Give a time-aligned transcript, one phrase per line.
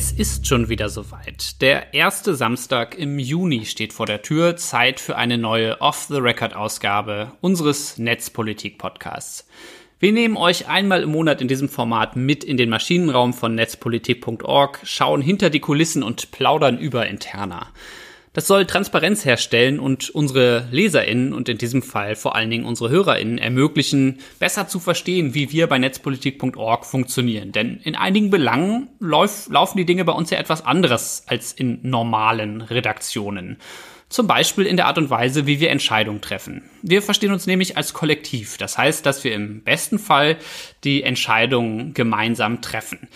[0.00, 1.60] Es ist schon wieder soweit.
[1.60, 4.54] Der erste Samstag im Juni steht vor der Tür.
[4.54, 9.48] Zeit für eine neue Off-the-Record-Ausgabe unseres Netzpolitik-Podcasts.
[9.98, 14.78] Wir nehmen euch einmal im Monat in diesem Format mit in den Maschinenraum von netzpolitik.org,
[14.84, 17.66] schauen hinter die Kulissen und plaudern über Interna.
[18.38, 22.88] Das soll Transparenz herstellen und unsere LeserInnen und in diesem Fall vor allen Dingen unsere
[22.88, 27.50] HörerInnen ermöglichen, besser zu verstehen, wie wir bei netzpolitik.org funktionieren.
[27.50, 31.80] Denn in einigen Belangen lauf, laufen die Dinge bei uns ja etwas anderes als in
[31.82, 33.56] normalen Redaktionen.
[34.08, 36.62] Zum Beispiel in der Art und Weise, wie wir Entscheidungen treffen.
[36.80, 38.56] Wir verstehen uns nämlich als Kollektiv.
[38.56, 40.36] Das heißt, dass wir im besten Fall
[40.84, 43.08] die Entscheidungen gemeinsam treffen.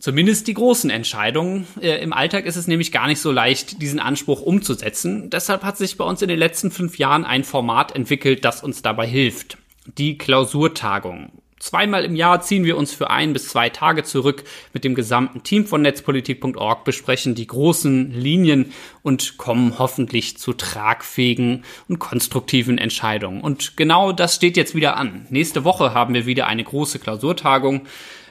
[0.00, 1.66] Zumindest die großen Entscheidungen.
[1.80, 5.28] Äh, Im Alltag ist es nämlich gar nicht so leicht, diesen Anspruch umzusetzen.
[5.28, 8.80] Deshalb hat sich bei uns in den letzten fünf Jahren ein Format entwickelt, das uns
[8.80, 9.58] dabei hilft.
[9.98, 11.30] Die Klausurtagung.
[11.58, 15.42] Zweimal im Jahr ziehen wir uns für ein bis zwei Tage zurück mit dem gesamten
[15.42, 23.42] Team von netzpolitik.org, besprechen die großen Linien und kommen hoffentlich zu tragfähigen und konstruktiven Entscheidungen.
[23.42, 25.26] Und genau das steht jetzt wieder an.
[25.28, 27.82] Nächste Woche haben wir wieder eine große Klausurtagung.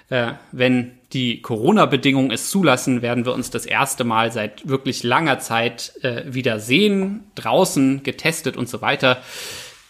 [0.10, 5.40] Äh, wenn die Corona-Bedingungen es zulassen, werden wir uns das erste Mal seit wirklich langer
[5.40, 9.22] Zeit äh, wieder sehen, draußen getestet und so weiter.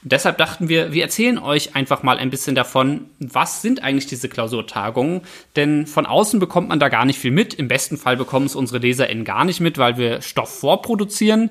[0.02, 4.30] Deshalb dachten wir, wir erzählen euch einfach mal ein bisschen davon, was sind eigentlich diese
[4.30, 5.22] Klausurtagungen,
[5.58, 7.54] denn von außen bekommt man da gar nicht viel mit.
[7.54, 11.50] Im besten Fall bekommen es unsere LeserInnen gar nicht mit, weil wir Stoff vorproduzieren.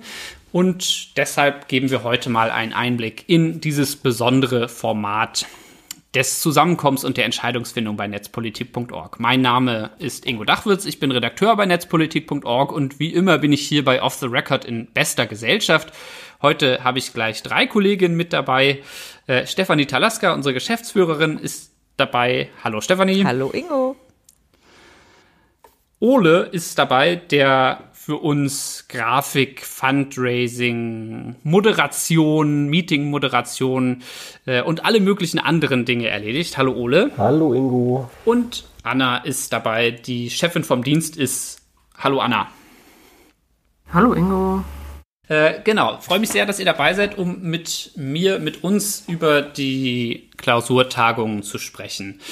[0.50, 5.44] Und deshalb geben wir heute mal einen Einblick in dieses besondere Format
[6.18, 9.20] des Zusammenkommens und der Entscheidungsfindung bei netzpolitik.org.
[9.20, 13.68] Mein Name ist Ingo Dachwitz, ich bin Redakteur bei netzpolitik.org und wie immer bin ich
[13.68, 15.92] hier bei Off the Record in bester Gesellschaft.
[16.42, 18.82] Heute habe ich gleich drei Kolleginnen mit dabei.
[19.28, 22.48] Äh, Stefanie Talaska, unsere Geschäftsführerin, ist dabei.
[22.64, 23.22] Hallo Stefanie.
[23.24, 23.94] Hallo Ingo.
[26.00, 34.02] Ole ist dabei, der für uns Grafik, Fundraising, Moderation, Meeting-Moderation
[34.46, 36.56] äh, und alle möglichen anderen Dinge erledigt.
[36.56, 37.10] Hallo Ole.
[37.18, 38.08] Hallo Ingo.
[38.24, 41.60] Und Anna ist dabei, die Chefin vom Dienst ist.
[41.98, 42.48] Hallo Anna.
[43.92, 44.64] Hallo Ingo.
[45.28, 49.42] Äh, genau, freue mich sehr, dass ihr dabei seid, um mit mir, mit uns über
[49.42, 52.22] die Klausurtagungen zu sprechen.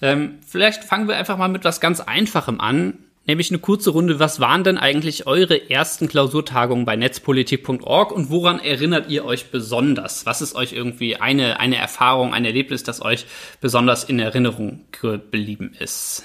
[0.00, 4.18] Ähm, vielleicht fangen wir einfach mal mit was ganz Einfachem an nämlich eine kurze Runde.
[4.18, 10.26] Was waren denn eigentlich eure ersten Klausurtagungen bei netzpolitik.org und woran erinnert ihr euch besonders?
[10.26, 13.26] Was ist euch irgendwie eine, eine Erfahrung, ein Erlebnis, das euch
[13.60, 16.24] besonders in Erinnerung geblieben ist?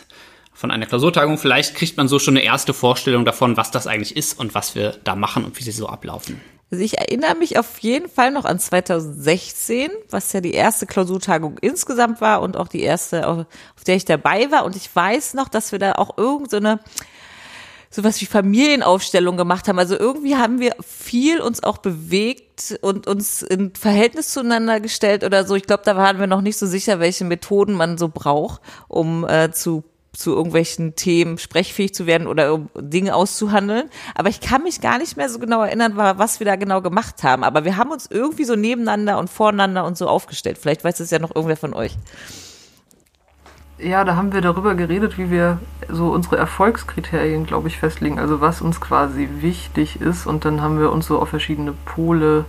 [0.54, 4.16] Von einer Klausurtagung, vielleicht kriegt man so schon eine erste Vorstellung davon, was das eigentlich
[4.16, 6.40] ist und was wir da machen und wie sie so ablaufen.
[6.72, 11.58] Also ich erinnere mich auf jeden Fall noch an 2016, was ja die erste Klausurtagung
[11.60, 13.46] insgesamt war und auch die erste, auf
[13.86, 14.64] der ich dabei war.
[14.64, 19.78] Und ich weiß noch, dass wir da auch irgendeine so sowas wie Familienaufstellung gemacht haben.
[19.78, 25.46] Also irgendwie haben wir viel uns auch bewegt und uns in Verhältnis zueinander gestellt oder
[25.46, 25.56] so.
[25.56, 29.28] Ich glaube, da waren wir noch nicht so sicher, welche Methoden man so braucht, um
[29.28, 29.84] äh, zu
[30.14, 33.90] zu irgendwelchen Themen sprechfähig zu werden oder um Dinge auszuhandeln.
[34.14, 37.24] Aber ich kann mich gar nicht mehr so genau erinnern, was wir da genau gemacht
[37.24, 37.44] haben.
[37.44, 40.58] Aber wir haben uns irgendwie so nebeneinander und voreinander und so aufgestellt.
[40.58, 41.98] Vielleicht weiß es ja noch irgendwer von euch.
[43.78, 48.20] Ja, da haben wir darüber geredet, wie wir so unsere Erfolgskriterien, glaube ich, festlegen.
[48.20, 50.28] Also was uns quasi wichtig ist.
[50.28, 52.46] Und dann haben wir uns so auf verschiedene Pole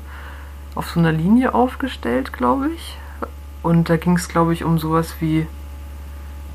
[0.75, 2.99] auf so einer Linie aufgestellt, glaube ich.
[3.63, 5.47] Und da ging es, glaube ich, um sowas wie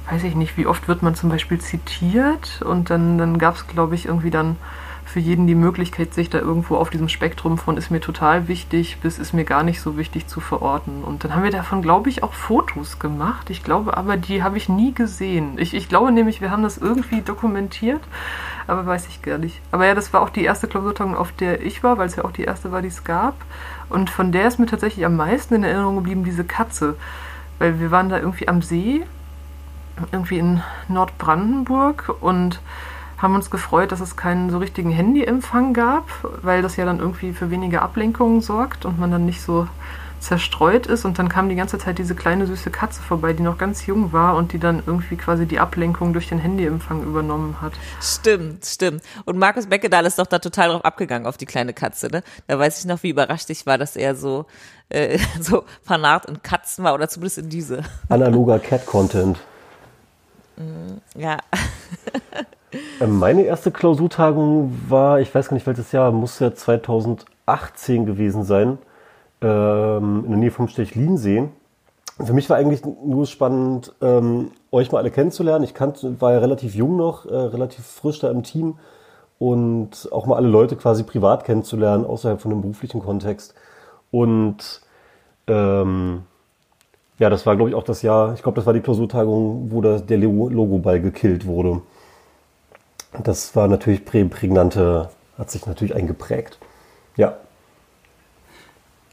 [0.09, 3.67] weiß ich nicht, wie oft wird man zum Beispiel zitiert und dann, dann gab es,
[3.67, 4.55] glaube ich, irgendwie dann
[5.07, 8.97] für jeden die Möglichkeit, sich da irgendwo auf diesem Spektrum von ist mir total wichtig
[9.01, 11.03] bis ist mir gar nicht so wichtig zu verorten.
[11.03, 13.49] Und dann haben wir davon, glaube ich, auch Fotos gemacht.
[13.49, 15.53] Ich glaube aber, die habe ich nie gesehen.
[15.57, 18.01] Ich, ich glaube nämlich, wir haben das irgendwie dokumentiert,
[18.67, 19.61] aber weiß ich gar nicht.
[19.71, 22.25] Aber ja, das war auch die erste Klausurtagung, auf der ich war, weil es ja
[22.25, 23.35] auch die erste war, die es gab.
[23.89, 26.97] Und von der ist mir tatsächlich am meisten in Erinnerung geblieben, diese Katze.
[27.59, 29.03] Weil wir waren da irgendwie am See
[30.11, 32.61] irgendwie in Nordbrandenburg und
[33.17, 36.07] haben uns gefreut, dass es keinen so richtigen Handyempfang gab,
[36.43, 39.67] weil das ja dann irgendwie für weniger Ablenkungen sorgt und man dann nicht so
[40.19, 41.05] zerstreut ist.
[41.05, 44.13] Und dann kam die ganze Zeit diese kleine süße Katze vorbei, die noch ganz jung
[44.13, 47.73] war und die dann irgendwie quasi die Ablenkung durch den Handyempfang übernommen hat.
[48.01, 49.03] Stimmt, stimmt.
[49.25, 52.07] Und Markus Beckedahl ist doch da total drauf abgegangen auf die kleine Katze.
[52.07, 52.23] Ne?
[52.47, 54.45] Da weiß ich noch, wie überrascht ich war, dass er so,
[54.89, 57.83] äh, so vernarrt in Katzen war oder zumindest in diese.
[58.09, 59.39] Analoger Cat-Content.
[60.57, 61.37] Mm, ja.
[62.99, 68.43] Ähm, meine erste Klausurtagung war, ich weiß gar nicht welches Jahr, muss ja 2018 gewesen
[68.43, 68.77] sein,
[69.41, 71.49] ähm, in der Nähe vom Stechlin-Seen.
[72.23, 75.63] für mich war eigentlich nur spannend, ähm, euch mal alle kennenzulernen.
[75.63, 78.77] Ich kannte, war ja relativ jung noch, äh, relativ frisch da im Team
[79.39, 83.53] und auch mal alle Leute quasi privat kennenzulernen, außerhalb von einem beruflichen Kontext.
[84.11, 84.81] Und
[85.47, 86.23] ähm,
[87.19, 89.81] ja, das war, glaube ich, auch das Jahr, ich glaube, das war die Klausurtagung, wo
[89.81, 91.81] das, der Logoball gekillt wurde.
[93.23, 96.59] Das war natürlich prägnante, hat sich natürlich eingeprägt.
[97.15, 97.37] Ja.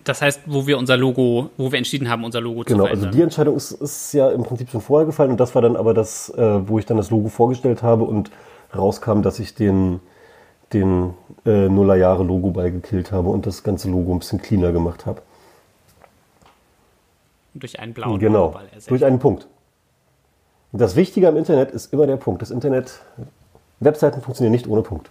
[0.05, 2.91] Das heißt, wo wir unser Logo, wo wir entschieden haben, unser Logo genau, zu verändern.
[2.91, 5.62] Genau, also die Entscheidung ist, ist ja im Prinzip schon vorher gefallen und das war
[5.62, 8.31] dann aber das, äh, wo ich dann das Logo vorgestellt habe und
[8.77, 10.01] rauskam, dass ich den,
[10.75, 11.15] den
[11.47, 15.23] äh, Nullerjahre Logo beigekillt habe und das ganze Logo ein bisschen cleaner gemacht habe.
[17.55, 18.91] Durch einen blauen genau, Logoball ersetzt.
[18.91, 19.47] Durch einen Punkt.
[20.73, 22.43] Und das Wichtige am Internet ist immer der Punkt.
[22.43, 23.01] Das Internet,
[23.79, 25.11] Webseiten funktionieren nicht ohne Punkt.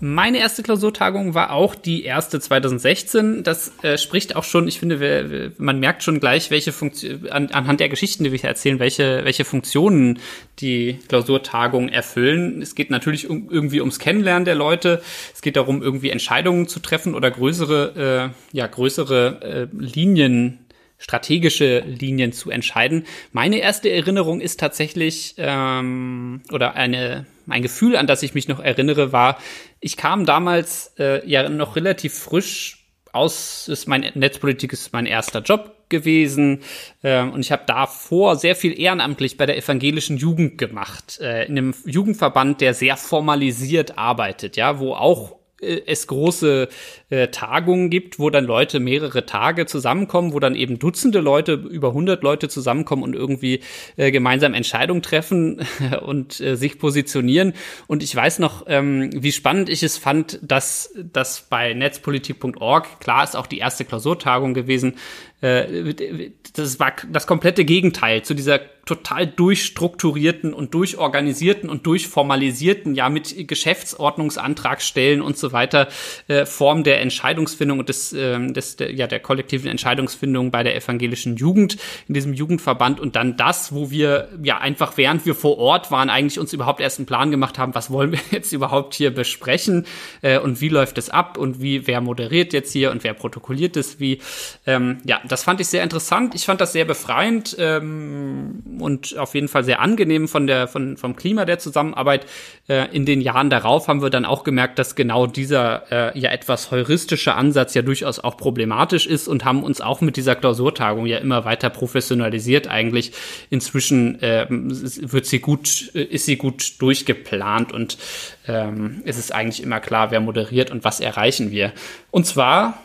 [0.00, 3.42] Meine erste Klausurtagung war auch die erste 2016.
[3.42, 7.50] Das äh, spricht auch schon, ich finde, wir, man merkt schon gleich, welche Funktion, an,
[7.50, 10.20] anhand der Geschichten, die wir hier erzählen, welche, welche Funktionen
[10.60, 12.62] die Klausurtagung erfüllen.
[12.62, 15.02] Es geht natürlich um, irgendwie ums Kennenlernen der Leute.
[15.34, 20.60] Es geht darum, irgendwie Entscheidungen zu treffen oder größere, äh, ja, größere äh, Linien
[20.98, 23.06] strategische Linien zu entscheiden.
[23.32, 28.60] Meine erste Erinnerung ist tatsächlich, ähm, oder eine, ein Gefühl, an das ich mich noch
[28.60, 29.38] erinnere, war,
[29.80, 35.40] ich kam damals äh, ja noch relativ frisch aus, ist mein Netzpolitik ist mein erster
[35.40, 36.60] Job gewesen
[37.02, 41.56] äh, und ich habe davor sehr viel ehrenamtlich bei der evangelischen Jugend gemacht, äh, in
[41.56, 46.68] einem Jugendverband, der sehr formalisiert arbeitet, ja, wo auch es große
[47.10, 51.88] äh, Tagungen gibt, wo dann Leute mehrere Tage zusammenkommen, wo dann eben Dutzende Leute, über
[51.88, 53.60] 100 Leute zusammenkommen und irgendwie
[53.96, 55.66] äh, gemeinsam Entscheidungen treffen
[56.02, 57.54] und äh, sich positionieren.
[57.86, 63.24] Und ich weiß noch, ähm, wie spannend ich es fand, dass das bei netzpolitik.org, klar
[63.24, 69.26] ist auch die erste Klausurtagung gewesen, äh, das war das komplette Gegenteil zu dieser total
[69.26, 75.88] durchstrukturierten und durchorganisierten und durchformalisierten, ja mit Geschäftsordnungsantragstellen und so weiter
[76.26, 81.36] äh, Form der Entscheidungsfindung und des, äh, des ja der kollektiven Entscheidungsfindung bei der evangelischen
[81.36, 81.76] Jugend
[82.08, 82.98] in diesem Jugendverband.
[82.98, 86.80] Und dann das, wo wir ja einfach während wir vor Ort waren eigentlich uns überhaupt
[86.80, 89.86] erst einen Plan gemacht haben, was wollen wir jetzt überhaupt hier besprechen
[90.22, 93.76] äh, und wie läuft es ab und wie wer moderiert jetzt hier und wer protokolliert
[93.76, 94.20] es wie
[94.66, 96.34] ähm, ja das fand ich sehr interessant.
[96.34, 100.96] Ich fand das sehr befreiend ähm, und auf jeden Fall sehr angenehm von der, von,
[100.96, 102.26] vom Klima der Zusammenarbeit.
[102.68, 106.30] Äh, in den Jahren darauf haben wir dann auch gemerkt, dass genau dieser äh, ja
[106.30, 111.06] etwas heuristische Ansatz ja durchaus auch problematisch ist und haben uns auch mit dieser Klausurtagung
[111.06, 113.12] ja immer weiter professionalisiert eigentlich.
[113.50, 117.98] Inzwischen äh, wird sie gut, äh, ist sie gut durchgeplant und
[118.46, 121.72] ähm, ist es eigentlich immer klar, wer moderiert und was erreichen wir.
[122.10, 122.78] Und zwar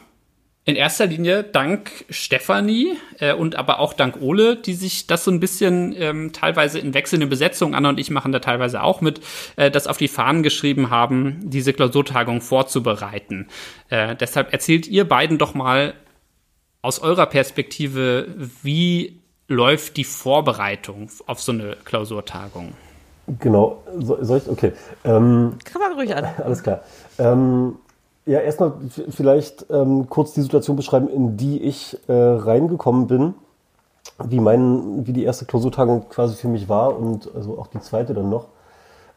[0.65, 5.31] in erster Linie dank Stefanie äh, und aber auch dank Ole, die sich das so
[5.31, 9.19] ein bisschen ähm, teilweise in wechselnde Besetzung, Anna und ich machen da teilweise auch mit,
[9.57, 13.47] äh, das auf die Fahnen geschrieben haben, diese Klausurtagung vorzubereiten.
[13.89, 15.93] Äh, deshalb erzählt ihr beiden doch mal
[16.81, 18.27] aus eurer Perspektive,
[18.61, 22.73] wie läuft die Vorbereitung auf so eine Klausurtagung?
[23.39, 24.73] Genau, so, soll ich, okay.
[25.05, 26.25] Ähm, Kann man ruhig an.
[26.43, 26.81] Alles klar.
[27.17, 27.77] Ähm,
[28.25, 28.73] ja, erstmal
[29.09, 33.33] vielleicht ähm, kurz die Situation beschreiben, in die ich äh, reingekommen bin,
[34.23, 38.13] wie mein, wie die erste Klausurtagung quasi für mich war und also auch die zweite
[38.13, 38.47] dann noch.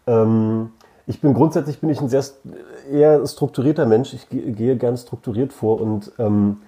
[0.07, 0.71] Ähm,
[1.07, 2.25] ich bin grundsätzlich bin ich ein sehr
[2.91, 4.13] eher strukturierter Mensch.
[4.13, 6.59] Ich gehe gern strukturiert vor und ähm,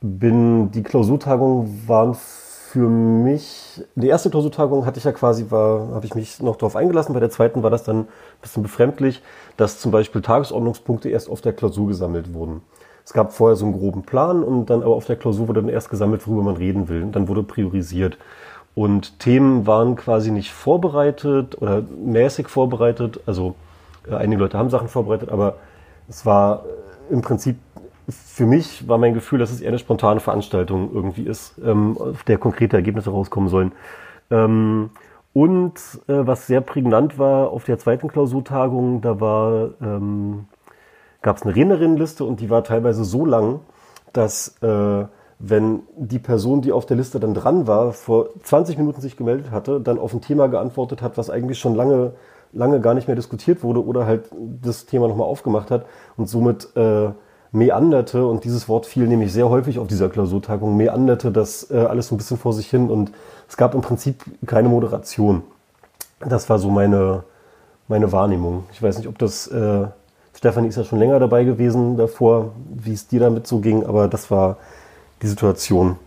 [0.00, 3.61] bin die Klausurtagungen waren für mich,
[3.94, 7.20] die erste Klausurtagung hatte ich ja quasi, war, habe ich mich noch darauf eingelassen, bei
[7.20, 8.08] der zweiten war das dann ein
[8.40, 9.22] bisschen befremdlich,
[9.56, 12.62] dass zum Beispiel Tagesordnungspunkte erst auf der Klausur gesammelt wurden.
[13.04, 15.70] Es gab vorher so einen groben Plan und dann aber auf der Klausur wurde dann
[15.70, 17.02] erst gesammelt, worüber man reden will.
[17.02, 18.16] Und dann wurde priorisiert.
[18.74, 23.20] Und Themen waren quasi nicht vorbereitet oder mäßig vorbereitet.
[23.26, 23.54] Also
[24.08, 25.56] äh, einige Leute haben Sachen vorbereitet, aber
[26.08, 26.64] es war
[27.10, 27.56] äh, im Prinzip
[28.08, 32.24] für mich war mein Gefühl, dass es eher eine spontane Veranstaltung irgendwie ist, ähm, auf
[32.24, 33.72] der konkrete Ergebnisse rauskommen sollen.
[34.30, 34.90] Ähm,
[35.32, 35.74] und
[36.08, 40.46] äh, was sehr prägnant war auf der zweiten Klausurtagung, da war ähm,
[41.22, 43.60] gab es eine Rednerinnenliste und die war teilweise so lang,
[44.12, 45.06] dass äh,
[45.38, 49.50] wenn die Person, die auf der Liste dann dran war, vor 20 Minuten sich gemeldet
[49.50, 52.12] hatte, dann auf ein Thema geantwortet hat, was eigentlich schon lange,
[52.52, 54.24] lange gar nicht mehr diskutiert wurde oder halt
[54.62, 57.10] das Thema nochmal aufgemacht hat und somit äh,
[57.52, 62.08] meanderte, und dieses Wort fiel nämlich sehr häufig auf dieser Klausurtagung, meanderte das äh, alles
[62.08, 63.12] so ein bisschen vor sich hin und
[63.48, 65.42] es gab im Prinzip keine Moderation.
[66.20, 67.24] Das war so meine,
[67.88, 68.64] meine Wahrnehmung.
[68.72, 69.86] Ich weiß nicht, ob das, äh,
[70.34, 74.08] Stefanie ist ja schon länger dabei gewesen davor, wie es dir damit so ging, aber
[74.08, 74.56] das war
[75.20, 75.98] die Situation.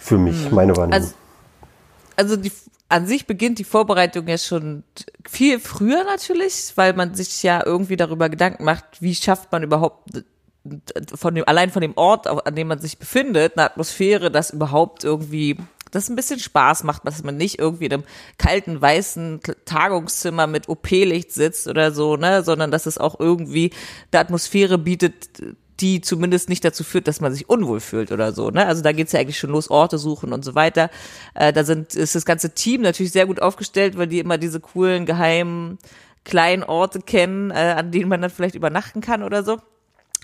[0.00, 1.02] Für mich, meine Wahrnehmung.
[1.02, 1.14] Also,
[2.16, 2.52] also die,
[2.94, 4.84] an sich beginnt die Vorbereitung ja schon
[5.28, 10.22] viel früher natürlich, weil man sich ja irgendwie darüber Gedanken macht, wie schafft man überhaupt
[11.12, 15.02] von dem, allein von dem Ort, an dem man sich befindet, eine Atmosphäre, das überhaupt
[15.02, 15.56] irgendwie
[15.90, 18.04] das ein bisschen Spaß macht, dass man nicht irgendwie in einem
[18.38, 23.72] kalten, weißen Tagungszimmer mit OP-Licht sitzt oder so, ne, sondern dass es auch irgendwie
[24.12, 25.28] eine Atmosphäre bietet,
[25.80, 28.50] die zumindest nicht dazu führt, dass man sich unwohl fühlt oder so.
[28.50, 28.66] Ne?
[28.66, 30.90] Also da geht's ja eigentlich schon los, Orte suchen und so weiter.
[31.34, 34.60] Äh, da sind, ist das ganze Team natürlich sehr gut aufgestellt, weil die immer diese
[34.60, 35.78] coolen, geheimen,
[36.24, 39.58] kleinen Orte kennen, äh, an denen man dann vielleicht übernachten kann oder so.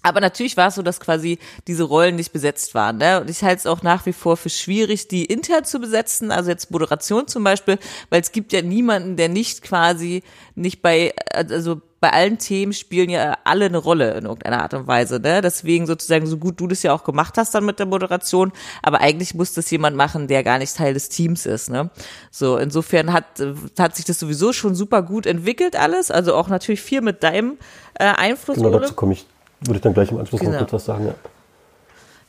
[0.02, 2.96] Aber natürlich war es so, dass quasi diese Rollen nicht besetzt waren.
[2.96, 3.20] Ne?
[3.20, 6.48] Und ich halte es auch nach wie vor für schwierig, die intern zu besetzen, also
[6.48, 7.78] jetzt Moderation zum Beispiel,
[8.08, 10.22] weil es gibt ja niemanden, der nicht quasi
[10.54, 14.86] nicht bei, also bei allen Themen spielen ja alle eine Rolle in irgendeiner Art und
[14.86, 15.20] Weise.
[15.20, 15.40] Ne?
[15.42, 18.52] Deswegen sozusagen, so gut du das ja auch gemacht hast dann mit der Moderation,
[18.82, 21.70] aber eigentlich muss das jemand machen, der gar nicht Teil des Teams ist.
[21.70, 21.90] Ne?
[22.30, 23.26] So, insofern hat,
[23.78, 27.58] hat sich das sowieso schon super gut entwickelt alles, also auch natürlich viel mit deinem
[27.94, 28.56] äh, Einfluss.
[28.56, 29.26] Genau, dazu komme ich
[29.60, 30.52] würde ich dann gleich im Anschluss genau.
[30.52, 31.14] noch etwas sagen, ja.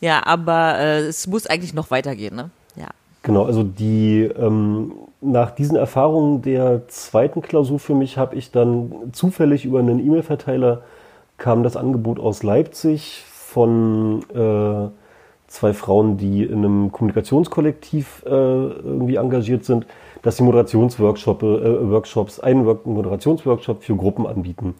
[0.01, 2.49] Ja, aber äh, es muss eigentlich noch weitergehen, ne?
[3.23, 9.11] Genau, also die ähm, nach diesen Erfahrungen der zweiten Klausur für mich habe ich dann
[9.11, 10.81] zufällig über einen E-Mail-Verteiler
[11.37, 14.89] kam das Angebot aus Leipzig von äh,
[15.47, 19.85] zwei Frauen, die in einem Kommunikationskollektiv äh, irgendwie engagiert sind,
[20.21, 24.75] dass sie Moderationsworkshops, äh, Workshops, einen Moderationsworkshop für Gruppen anbieten.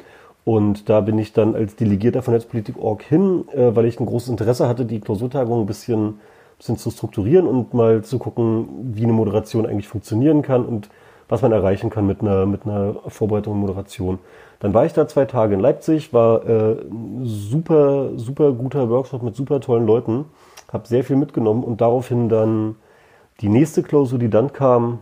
[0.45, 4.29] Und da bin ich dann als Delegierter von Netzpolitik.org hin, äh, weil ich ein großes
[4.29, 6.19] Interesse hatte, die Klausurtagung ein bisschen,
[6.62, 10.89] bisschen zu strukturieren und mal zu gucken, wie eine Moderation eigentlich funktionieren kann und
[11.27, 14.20] was man erreichen kann mit einer, mit einer Vorbereitung und Moderation.
[14.60, 16.75] Dann war ich da zwei Tage in Leipzig, war äh,
[17.24, 20.25] super, super guter Workshop mit super tollen Leuten,
[20.72, 22.75] habe sehr viel mitgenommen und daraufhin dann
[23.39, 25.00] die nächste Klausur, die dann kam,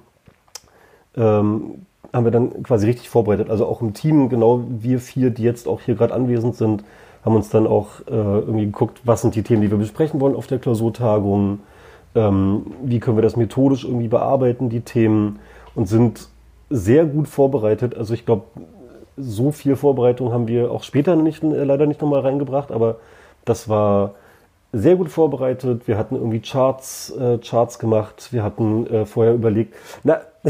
[1.18, 3.50] ähm, haben wir dann quasi richtig vorbereitet.
[3.50, 6.86] Also auch im Team, genau wir vier, die jetzt auch hier gerade anwesend sind,
[7.24, 10.36] haben uns dann auch äh, irgendwie geguckt, was sind die Themen, die wir besprechen wollen
[10.36, 11.60] auf der Klausurtagung,
[12.16, 15.40] ähm, wie können wir das methodisch irgendwie bearbeiten, die Themen
[15.76, 16.30] und sind
[16.70, 17.96] sehr gut vorbereitet.
[17.96, 18.44] Also ich glaube,
[19.18, 22.98] so viel Vorbereitung haben wir auch später nicht, äh, leider nicht nochmal reingebracht, aber
[23.46, 24.16] das war
[24.72, 25.88] sehr gut vorbereitet.
[25.88, 28.30] Wir hatten irgendwie Charts, äh, Charts gemacht.
[28.32, 30.22] Wir hatten äh, vorher überlegt, na,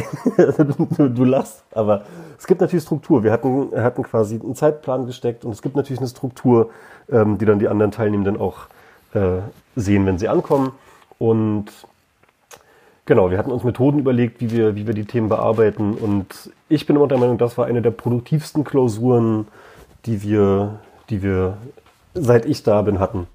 [0.97, 2.03] du, du lachst, aber
[2.37, 3.23] es gibt natürlich Struktur.
[3.23, 6.69] Wir hatten, hatten quasi einen Zeitplan gesteckt und es gibt natürlich eine Struktur,
[7.09, 8.67] ähm, die dann die anderen Teilnehmenden auch
[9.13, 9.39] äh,
[9.75, 10.73] sehen, wenn sie ankommen.
[11.17, 11.65] Und
[13.05, 15.95] genau, wir hatten uns Methoden überlegt, wie wir, wie wir die Themen bearbeiten.
[15.95, 19.47] Und ich bin immer der Meinung, das war eine der produktivsten Klausuren,
[20.05, 21.57] die wir, die wir
[22.13, 23.27] seit ich da bin hatten.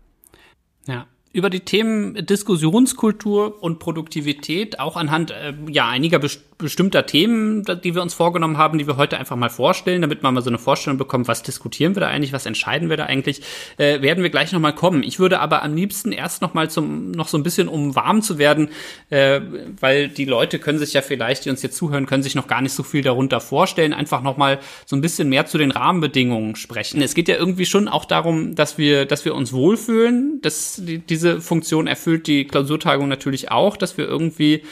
[0.86, 1.06] Ja.
[1.32, 7.94] Über die Themen Diskussionskultur und Produktivität, auch anhand äh, ja einiger best bestimmter Themen, die
[7.94, 10.58] wir uns vorgenommen haben, die wir heute einfach mal vorstellen, damit man mal so eine
[10.58, 13.42] Vorstellung bekommt, was diskutieren wir da eigentlich, was entscheiden wir da eigentlich,
[13.76, 15.02] äh, werden wir gleich nochmal kommen.
[15.02, 18.38] Ich würde aber am liebsten erst nochmal zum, noch so ein bisschen, um warm zu
[18.38, 18.68] werden,
[19.10, 19.40] äh,
[19.80, 22.62] weil die Leute können sich ja vielleicht, die uns jetzt zuhören, können sich noch gar
[22.62, 27.02] nicht so viel darunter vorstellen, einfach nochmal so ein bisschen mehr zu den Rahmenbedingungen sprechen.
[27.02, 30.98] Es geht ja irgendwie schon auch darum, dass wir, dass wir uns wohlfühlen, dass die,
[30.98, 34.62] diese diese Funktion erfüllt die Klausurtagung natürlich auch, dass wir irgendwie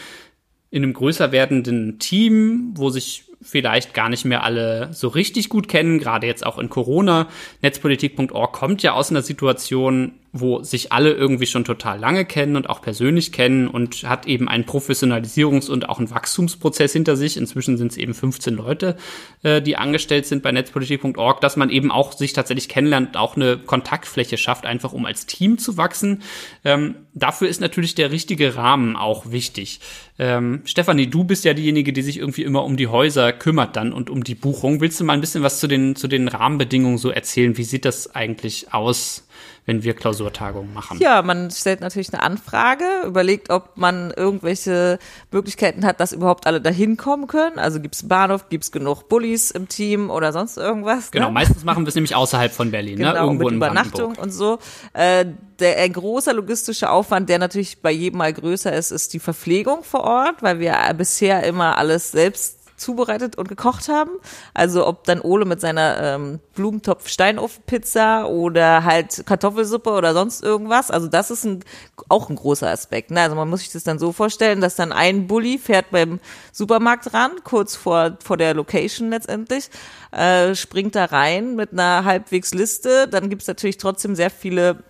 [0.72, 5.68] in einem größer werdenden Team, wo sich vielleicht gar nicht mehr alle so richtig gut
[5.68, 7.28] kennen, gerade jetzt auch in Corona.
[7.60, 12.70] Netzpolitik.org kommt ja aus einer Situation, wo sich alle irgendwie schon total lange kennen und
[12.70, 17.36] auch persönlich kennen und hat eben einen Professionalisierungs- und auch einen Wachstumsprozess hinter sich.
[17.36, 18.96] Inzwischen sind es eben 15 Leute,
[19.42, 23.58] äh, die angestellt sind bei netzpolitik.org, dass man eben auch sich tatsächlich kennenlernt, auch eine
[23.58, 26.22] Kontaktfläche schafft, einfach um als Team zu wachsen.
[26.64, 29.80] Ähm, dafür ist natürlich der richtige Rahmen auch wichtig.
[30.18, 33.92] Ähm, Stefanie, du bist ja diejenige, die sich irgendwie immer um die Häuser kümmert dann
[33.92, 34.80] und um die Buchung.
[34.80, 37.58] Willst du mal ein bisschen was zu den, zu den Rahmenbedingungen so erzählen?
[37.58, 39.26] Wie sieht das eigentlich aus?
[39.64, 40.98] Wenn wir Klausurtagungen machen?
[40.98, 44.98] Ja, man stellt natürlich eine Anfrage, überlegt, ob man irgendwelche
[45.30, 47.58] Möglichkeiten hat, dass überhaupt alle dahin kommen können.
[47.58, 51.10] Also gibt es Bahnhof, gibt es genug Bullis im Team oder sonst irgendwas.
[51.12, 51.32] Genau, ne?
[51.32, 53.04] meistens machen wir es nämlich außerhalb von Berlin, ne?
[53.04, 53.18] genau, ne?
[53.20, 54.58] irgendwo mit in Übernachtung und so.
[54.94, 55.26] Äh,
[55.60, 59.84] der, ein großer logistischer Aufwand, der natürlich bei jedem mal größer ist, ist die Verpflegung
[59.84, 64.10] vor Ort, weil wir bisher immer alles selbst zubereitet und gekocht haben.
[64.52, 70.90] Also ob dann Ole mit seiner ähm, Blumentopf-Steinofenpizza oder halt Kartoffelsuppe oder sonst irgendwas.
[70.90, 71.64] Also das ist ein,
[72.08, 73.10] auch ein großer Aspekt.
[73.10, 73.20] Ne?
[73.20, 76.20] Also man muss sich das dann so vorstellen, dass dann ein Bulli fährt beim
[76.52, 79.70] Supermarkt ran, kurz vor, vor der Location letztendlich,
[80.10, 83.08] äh, springt da rein mit einer halbwegs Liste.
[83.08, 84.82] Dann gibt's natürlich trotzdem sehr viele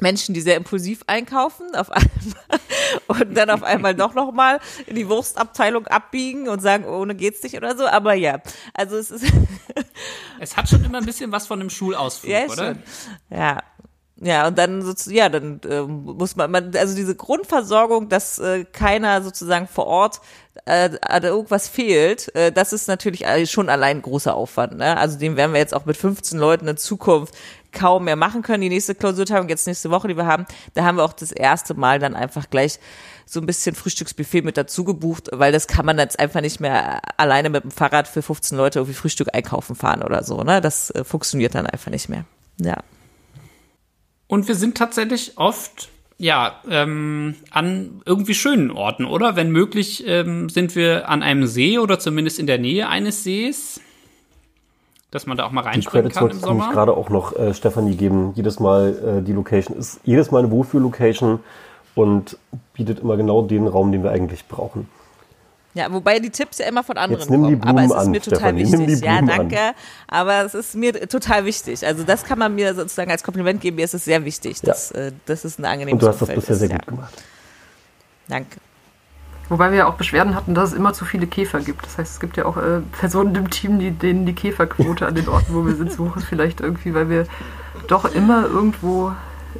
[0.00, 1.74] Menschen, die sehr impulsiv einkaufen.
[1.74, 2.10] Auf einmal
[3.08, 7.42] und dann auf einmal doch noch mal in die Wurstabteilung abbiegen und sagen, ohne geht's
[7.42, 7.86] nicht oder so.
[7.86, 8.40] Aber ja,
[8.74, 9.24] also es ist.
[10.40, 12.74] es hat schon immer ein bisschen was von einem Schulausflug, ja, oder?
[12.74, 12.82] Schon.
[13.30, 13.58] Ja,
[14.20, 18.64] ja, und dann sozusagen, ja, dann äh, muss man, man, also diese Grundversorgung, dass äh,
[18.64, 20.20] keiner sozusagen vor Ort
[20.64, 20.90] äh,
[21.22, 24.76] irgendwas fehlt, äh, das ist natürlich schon allein großer Aufwand.
[24.76, 24.96] Ne?
[24.96, 27.34] Also den werden wir jetzt auch mit 15 Leuten in Zukunft
[27.72, 28.62] kaum mehr machen können.
[28.62, 31.74] Die nächste Klausurtagung, jetzt nächste Woche, die wir haben, da haben wir auch das erste
[31.74, 32.78] Mal dann einfach gleich
[33.26, 37.00] so ein bisschen Frühstücksbuffet mit dazu gebucht, weil das kann man jetzt einfach nicht mehr
[37.18, 40.42] alleine mit dem Fahrrad für 15 Leute irgendwie Frühstück einkaufen fahren oder so.
[40.42, 40.60] Ne?
[40.60, 42.24] Das äh, funktioniert dann einfach nicht mehr.
[42.58, 42.78] Ja.
[44.26, 49.36] Und wir sind tatsächlich oft ja, ähm, an irgendwie schönen Orten, oder?
[49.36, 53.80] Wenn möglich, ähm, sind wir an einem See oder zumindest in der Nähe eines Sees,
[55.10, 56.66] dass man da auch mal reinspringen kann im Sommer.
[56.68, 58.32] Ich gerade auch noch äh, Stefanie geben.
[58.34, 61.40] Jedes Mal äh, die Location ist jedes Mal eine Wohlfühl-Location
[61.94, 62.36] und
[62.74, 64.88] bietet immer genau den Raum, den wir eigentlich brauchen.
[65.74, 67.54] Ja, wobei die Tipps ja immer von anderen Jetzt nimm kommen.
[67.54, 69.04] Die Blumen aber es ist an, mir total Stefanie, wichtig.
[69.04, 69.58] ja, danke.
[69.58, 69.74] An.
[70.08, 71.86] Aber es ist mir total wichtig.
[71.86, 73.76] Also das kann man mir sozusagen als Kompliment geben.
[73.76, 74.58] Mir ist es sehr wichtig.
[74.62, 74.72] Ja.
[74.72, 77.22] Dass, äh, das ist ein angenehmes Und du hast das bisher ist, sehr gut gemacht.
[78.28, 78.56] Danke.
[79.48, 81.84] Wobei wir ja auch Beschwerden hatten, dass es immer zu viele Käfer gibt.
[81.84, 85.14] Das heißt, es gibt ja auch äh, Personen im Team, die, denen die Käferquote an
[85.14, 86.24] den Orten, wo wir sind, zu hoch ist.
[86.24, 87.26] Vielleicht irgendwie, weil wir
[87.86, 89.12] doch immer irgendwo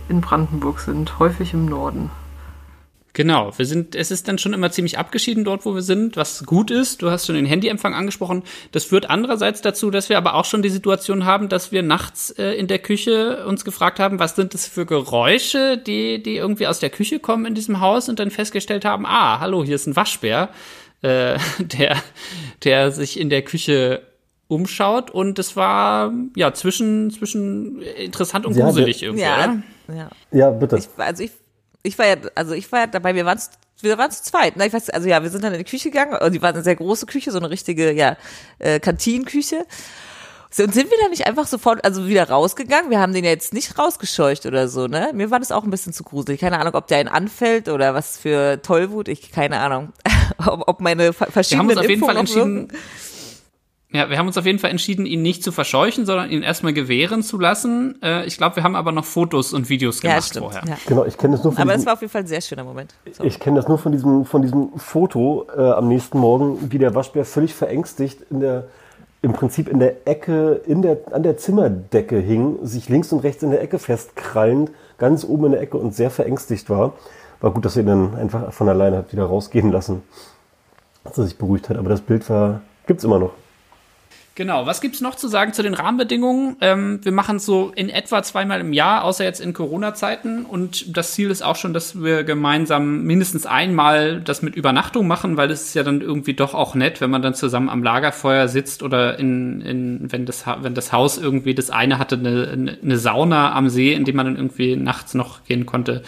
[0.09, 2.11] in Brandenburg sind, häufig im Norden.
[3.19, 6.47] Genau, wir sind, es ist dann schon immer ziemlich abgeschieden dort, wo wir sind, was
[6.47, 7.03] gut ist.
[7.03, 8.45] Du hast schon den Handyempfang angesprochen.
[8.71, 12.31] Das führt andererseits dazu, dass wir aber auch schon die Situation haben, dass wir nachts
[12.31, 16.69] äh, in der Küche uns gefragt haben, was sind das für Geräusche, die, die irgendwie
[16.69, 19.89] aus der Küche kommen in diesem Haus und dann festgestellt haben, ah, hallo, hier ist
[19.89, 20.51] ein Waschbär,
[21.03, 21.97] äh, der,
[22.63, 24.03] der sich in der Küche
[24.47, 29.63] umschaut und es war ja zwischen zwischen interessant und gruselig irgendwie, ja, oder?
[29.93, 30.79] Ja, ja bitte.
[30.79, 31.33] Ich, also ich
[31.83, 33.39] ich war ja, also ich war ja dabei, wir waren
[33.81, 34.57] wir waren zu zweit.
[34.57, 34.67] Ne?
[34.67, 36.63] Ich weiß, also ja, wir sind dann in die Küche gegangen und die war eine
[36.63, 38.17] sehr große Küche, so eine richtige, ja,
[38.59, 39.67] äh, Kantinenküche.
[40.59, 42.91] Und sind wir da nicht einfach sofort, also wieder rausgegangen?
[42.91, 45.11] Wir haben den ja jetzt nicht rausgescheucht oder so, ne?
[45.13, 46.41] Mir war das auch ein bisschen zu gruselig.
[46.41, 49.09] Keine Ahnung, ob der einen anfällt oder was für Tollwut.
[49.09, 49.93] Ich, keine Ahnung.
[50.39, 52.79] ob, ob meine verschiedenen Wir haben uns auf jeden Fall entschieden, wirken.
[53.91, 56.75] Ja, wir haben uns auf jeden Fall entschieden, ihn nicht zu verscheuchen, sondern ihn erstmal
[56.75, 57.99] gewähren zu lassen.
[58.03, 60.63] Äh, ich glaube, wir haben aber noch Fotos und Videos gemacht ja, stimmt, vorher.
[60.69, 60.77] Ja.
[60.87, 62.43] Genau, ich kenne das nur von Aber diesem, das war auf jeden Fall ein sehr
[62.43, 62.95] schöner Moment.
[63.13, 63.25] So.
[63.25, 66.95] Ich kenne das nur von diesem, von diesem Foto äh, am nächsten Morgen, wie der
[66.95, 68.69] Waschbär völlig verängstigt in der,
[69.23, 73.43] im Prinzip in der Ecke, in der, an der Zimmerdecke hing, sich links und rechts
[73.43, 76.93] in der Ecke festkrallend, ganz oben in der Ecke und sehr verängstigt war.
[77.41, 80.03] War gut, dass ihr ihn dann einfach von alleine habt wieder rausgehen lassen,
[81.05, 81.79] als er sich beruhigt hat.
[81.79, 83.31] Aber das Bild war, gibt's immer noch.
[84.39, 86.59] Genau, was gibt's noch zu sagen zu den Rahmenbedingungen?
[86.61, 90.45] Ähm, wir machen es so in etwa zweimal im Jahr, außer jetzt in Corona-Zeiten.
[90.45, 95.37] Und das Ziel ist auch schon, dass wir gemeinsam mindestens einmal das mit Übernachtung machen,
[95.37, 98.47] weil es ist ja dann irgendwie doch auch nett, wenn man dann zusammen am Lagerfeuer
[98.47, 102.97] sitzt oder in, in wenn, das, wenn das Haus irgendwie, das eine hatte eine, eine
[102.97, 106.05] Sauna am See, in dem man dann irgendwie nachts noch gehen konnte.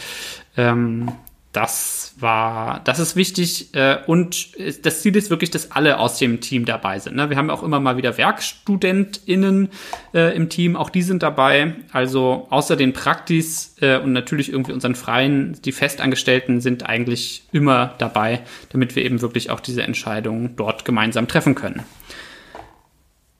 [0.56, 1.10] Ähm,
[1.52, 4.48] das war, das ist wichtig äh, und
[4.84, 7.16] das Ziel ist wirklich, dass alle aus dem Team dabei sind.
[7.16, 7.30] Ne?
[7.30, 9.68] Wir haben auch immer mal wieder WerkstudentInnen
[10.14, 11.74] äh, im Team, auch die sind dabei.
[11.92, 17.94] Also außer den Praktis äh, und natürlich irgendwie unseren Freien, die Festangestellten sind eigentlich immer
[17.98, 21.82] dabei, damit wir eben wirklich auch diese Entscheidungen dort gemeinsam treffen können.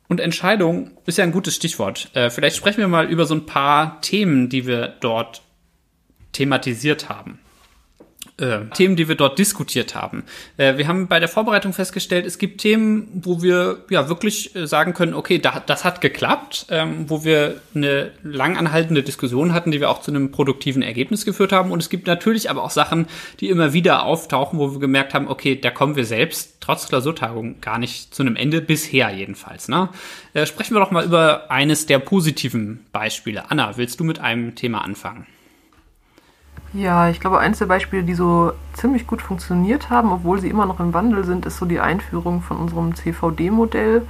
[0.09, 2.11] Und Entscheidung ist ja ein gutes Stichwort.
[2.15, 5.43] Äh, vielleicht sprechen wir mal über so ein paar Themen, die wir dort
[6.33, 7.39] thematisiert haben
[8.41, 10.25] äh, Themen, die wir dort diskutiert haben.
[10.57, 14.67] Äh, wir haben bei der Vorbereitung festgestellt, es gibt Themen, wo wir ja wirklich äh,
[14.67, 19.81] sagen können, okay, da, das hat geklappt, ähm, wo wir eine langanhaltende Diskussion hatten, die
[19.81, 21.71] wir auch zu einem produktiven Ergebnis geführt haben.
[21.71, 23.07] Und es gibt natürlich aber auch Sachen,
[23.41, 27.61] die immer wieder auftauchen, wo wir gemerkt haben, okay, da kommen wir selbst trotz Klausurtagung
[27.61, 29.69] gar nicht zu einem Ende, bisher jedenfalls.
[29.69, 29.89] Ne?
[30.35, 33.51] Äh, sprechen wir doch mal über eines der positiven Beispiele.
[33.51, 35.27] Anna, willst du mit einem Thema anfangen?
[36.73, 40.67] Ja, ich glaube, eins der Beispiele, die so ziemlich gut funktioniert haben, obwohl sie immer
[40.67, 44.03] noch im Wandel sind, ist so die Einführung von unserem CVD-Modell.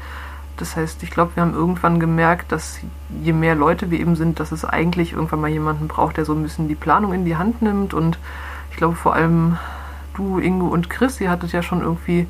[0.59, 2.81] Das heißt, ich glaube, wir haben irgendwann gemerkt, dass
[3.23, 6.35] je mehr Leute wir eben sind, dass es eigentlich irgendwann mal jemanden braucht, der so
[6.35, 7.94] ein bisschen die Planung in die Hand nimmt.
[7.94, 8.18] Und
[8.70, 9.57] ich glaube, vor allem
[10.14, 12.27] du, Ingo und Chris, ihr hattet ja schon irgendwie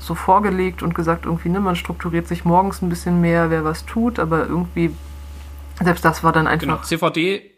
[0.00, 3.86] so vorgelegt und gesagt, irgendwie, ne, man strukturiert sich morgens ein bisschen mehr, wer was
[3.86, 4.92] tut, aber irgendwie,
[5.80, 6.66] selbst das war dann einfach.
[6.66, 7.53] Genau, CVD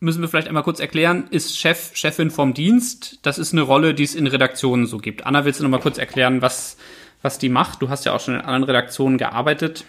[0.00, 3.18] müssen wir vielleicht einmal kurz erklären, ist Chef, Chefin vom Dienst.
[3.22, 5.26] Das ist eine Rolle, die es in Redaktionen so gibt.
[5.26, 6.78] Anna, willst du noch mal kurz erklären, was,
[7.22, 7.82] was die macht?
[7.82, 9.84] Du hast ja auch schon in anderen Redaktionen gearbeitet.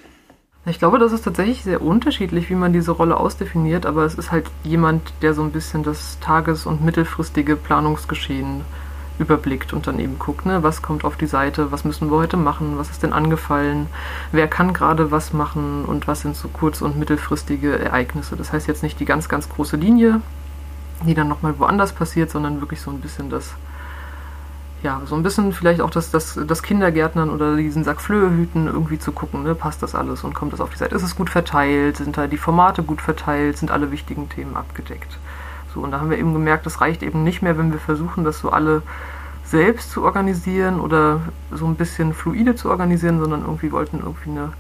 [0.66, 4.32] Ich glaube, das ist tatsächlich sehr unterschiedlich, wie man diese Rolle ausdefiniert, aber es ist
[4.32, 8.62] halt jemand, der so ein bisschen das tages- und mittelfristige Planungsgeschehen
[9.22, 12.36] überblickt und dann eben guckt, ne, was kommt auf die Seite, was müssen wir heute
[12.36, 13.88] machen, was ist denn angefallen,
[14.32, 18.36] wer kann gerade was machen und was sind so kurz- und mittelfristige Ereignisse.
[18.36, 20.22] Das heißt jetzt nicht die ganz, ganz große Linie,
[21.06, 23.54] die dann nochmal woanders passiert, sondern wirklich so ein bisschen das
[24.84, 28.66] ja, so ein bisschen vielleicht auch das, das, das Kindergärtnern oder diesen Sack Flöhe hüten,
[28.66, 30.96] irgendwie zu gucken, ne, passt das alles und kommt das auf die Seite.
[30.96, 31.98] Ist es gut verteilt?
[31.98, 33.58] Sind da die Formate gut verteilt?
[33.58, 35.20] Sind alle wichtigen Themen abgedeckt?
[35.74, 38.24] So, und da haben wir eben gemerkt, das reicht eben nicht mehr, wenn wir versuchen,
[38.24, 38.82] das so alle
[39.52, 44.54] selbst zu organisieren oder so ein bisschen fluide zu organisieren, sondern irgendwie wollten irgendwie eine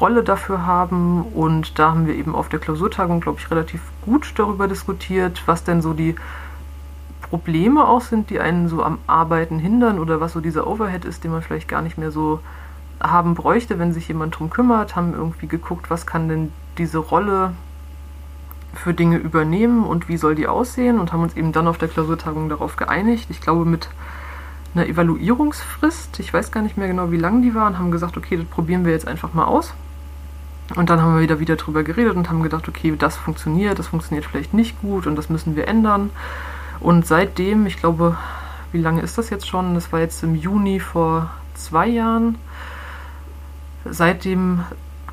[0.00, 1.22] Rolle dafür haben.
[1.22, 5.62] Und da haben wir eben auf der Klausurtagung, glaube ich, relativ gut darüber diskutiert, was
[5.62, 6.16] denn so die
[7.22, 11.24] Probleme auch sind, die einen so am Arbeiten hindern oder was so dieser Overhead ist,
[11.24, 12.40] den man vielleicht gar nicht mehr so
[13.00, 17.52] haben bräuchte, wenn sich jemand drum kümmert, haben irgendwie geguckt, was kann denn diese Rolle
[18.74, 21.88] für Dinge übernehmen und wie soll die aussehen und haben uns eben dann auf der
[21.88, 23.28] Klausurtagung darauf geeinigt.
[23.30, 23.88] Ich glaube mit
[24.74, 28.16] einer Evaluierungsfrist, ich weiß gar nicht mehr genau, wie lang die war, und haben gesagt,
[28.16, 29.74] okay, das probieren wir jetzt einfach mal aus.
[30.74, 33.88] Und dann haben wir wieder wieder drüber geredet und haben gedacht, okay, das funktioniert, das
[33.88, 36.10] funktioniert vielleicht nicht gut und das müssen wir ändern.
[36.80, 38.16] Und seitdem, ich glaube,
[38.72, 39.74] wie lange ist das jetzt schon?
[39.74, 42.36] Das war jetzt im Juni vor zwei Jahren.
[43.84, 44.64] Seitdem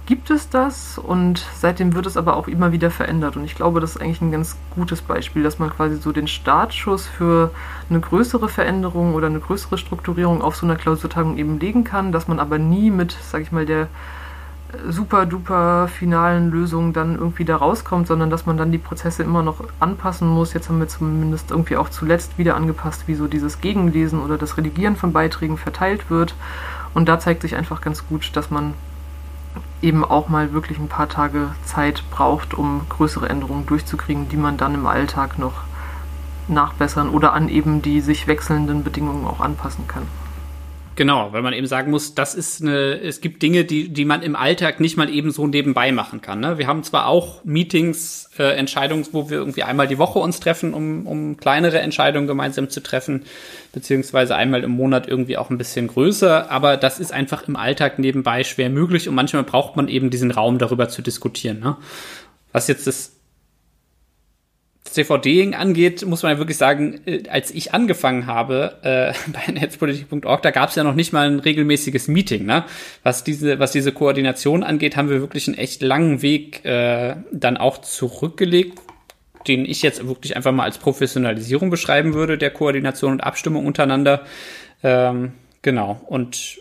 [0.06, 3.38] gibt es das und seitdem wird es aber auch immer wieder verändert.
[3.38, 6.28] Und ich glaube, das ist eigentlich ein ganz gutes Beispiel, dass man quasi so den
[6.28, 7.52] Startschuss für
[7.90, 12.28] eine größere Veränderung oder eine größere Strukturierung auf so einer Klausurtagung eben legen kann, dass
[12.28, 13.88] man aber nie mit, sag ich mal, der
[14.88, 19.44] super duper finalen Lösung dann irgendwie da rauskommt, sondern dass man dann die Prozesse immer
[19.44, 20.54] noch anpassen muss.
[20.54, 24.58] Jetzt haben wir zumindest irgendwie auch zuletzt wieder angepasst, wie so dieses Gegenlesen oder das
[24.58, 26.36] Redigieren von Beiträgen verteilt wird.
[26.94, 28.74] Und da zeigt sich einfach ganz gut, dass man
[29.82, 34.58] eben auch mal wirklich ein paar Tage Zeit braucht, um größere Änderungen durchzukriegen, die man
[34.58, 35.64] dann im Alltag noch
[36.48, 40.04] nachbessern oder an eben die sich wechselnden Bedingungen auch anpassen kann.
[40.98, 44.22] Genau, weil man eben sagen muss, das ist eine, es gibt Dinge, die, die man
[44.22, 46.42] im Alltag nicht mal eben so nebenbei machen kann.
[46.42, 46.58] Ne?
[46.58, 50.74] Wir haben zwar auch Meetings, äh, Entscheidungen, wo wir irgendwie einmal die Woche uns treffen,
[50.74, 53.24] um, um kleinere Entscheidungen gemeinsam zu treffen,
[53.72, 57.98] beziehungsweise einmal im Monat irgendwie auch ein bisschen größer, aber das ist einfach im Alltag
[57.98, 61.62] nebenbei schwer möglich und manchmal braucht man eben diesen Raum darüber zu diskutieren.
[61.62, 61.78] Ne?
[62.52, 63.21] Was jetzt das
[64.92, 70.42] CVD angeht, muss man ja wirklich sagen, äh, als ich angefangen habe äh, bei netzpolitik.org,
[70.42, 72.46] da gab es ja noch nicht mal ein regelmäßiges Meeting.
[72.46, 72.66] Ne?
[73.04, 77.58] Was diese, was diese Koordination angeht, haben wir wirklich einen echt langen Weg äh, dann
[77.58, 78.80] auch zurückgelegt,
[79.48, 84.26] den ich jetzt wirklich einfach mal als Professionalisierung beschreiben würde, der Koordination und Abstimmung untereinander.
[84.84, 86.02] Ähm, genau.
[86.08, 86.61] Und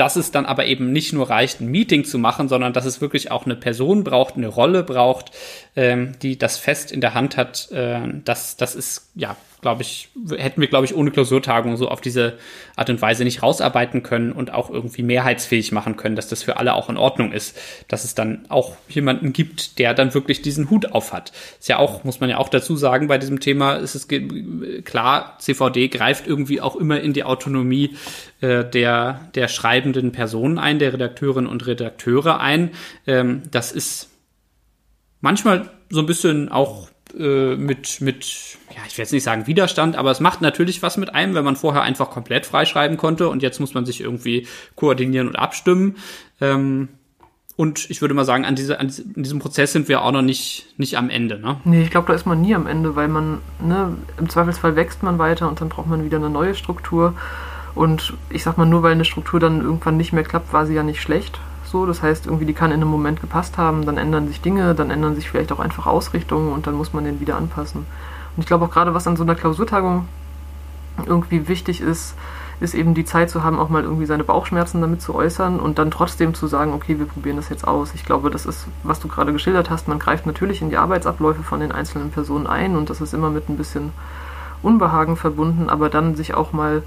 [0.00, 3.02] dass es dann aber eben nicht nur reicht, ein Meeting zu machen, sondern dass es
[3.02, 5.30] wirklich auch eine Person braucht, eine Rolle braucht,
[5.76, 7.70] ähm, die das fest in der Hand hat.
[7.70, 12.00] Äh, das, das ist ja glaube ich, hätten wir, glaube ich, ohne Klausurtagung so auf
[12.00, 12.38] diese
[12.76, 16.56] Art und Weise nicht rausarbeiten können und auch irgendwie mehrheitsfähig machen können, dass das für
[16.56, 20.70] alle auch in Ordnung ist, dass es dann auch jemanden gibt, der dann wirklich diesen
[20.70, 21.32] Hut auf hat.
[21.58, 24.08] Ist ja auch, muss man ja auch dazu sagen, bei diesem Thema ist es
[24.84, 27.96] klar, CVD greift irgendwie auch immer in die Autonomie
[28.40, 32.70] äh, der, der schreibenden Personen ein, der Redakteurinnen und Redakteure ein.
[33.06, 34.10] Ähm, das ist
[35.20, 39.96] manchmal so ein bisschen auch äh, mit, mit, ja, ich will jetzt nicht sagen Widerstand,
[39.96, 43.42] aber es macht natürlich was mit einem, wenn man vorher einfach komplett freischreiben konnte und
[43.42, 44.46] jetzt muss man sich irgendwie
[44.76, 45.96] koordinieren und abstimmen.
[46.40, 46.88] Ähm,
[47.56, 50.72] und ich würde mal sagen, an, diese, an diesem Prozess sind wir auch noch nicht,
[50.78, 51.38] nicht am Ende.
[51.38, 51.60] Ne?
[51.64, 55.02] Nee, ich glaube, da ist man nie am Ende, weil man, ne, im Zweifelsfall wächst
[55.02, 57.14] man weiter und dann braucht man wieder eine neue Struktur.
[57.74, 60.74] Und ich sag mal, nur weil eine Struktur dann irgendwann nicht mehr klappt, war sie
[60.74, 61.38] ja nicht schlecht
[61.70, 61.86] so.
[61.86, 64.90] Das heißt, irgendwie die kann in einem Moment gepasst haben, dann ändern sich Dinge, dann
[64.90, 67.86] ändern sich vielleicht auch einfach Ausrichtungen und dann muss man den wieder anpassen.
[68.36, 70.06] Und ich glaube auch gerade, was an so einer Klausurtagung
[71.06, 72.14] irgendwie wichtig ist,
[72.60, 75.78] ist eben die Zeit zu haben, auch mal irgendwie seine Bauchschmerzen damit zu äußern und
[75.78, 77.94] dann trotzdem zu sagen, okay, wir probieren das jetzt aus.
[77.94, 81.42] Ich glaube, das ist, was du gerade geschildert hast, man greift natürlich in die Arbeitsabläufe
[81.42, 83.92] von den einzelnen Personen ein und das ist immer mit ein bisschen
[84.62, 86.82] Unbehagen verbunden, aber dann sich auch mal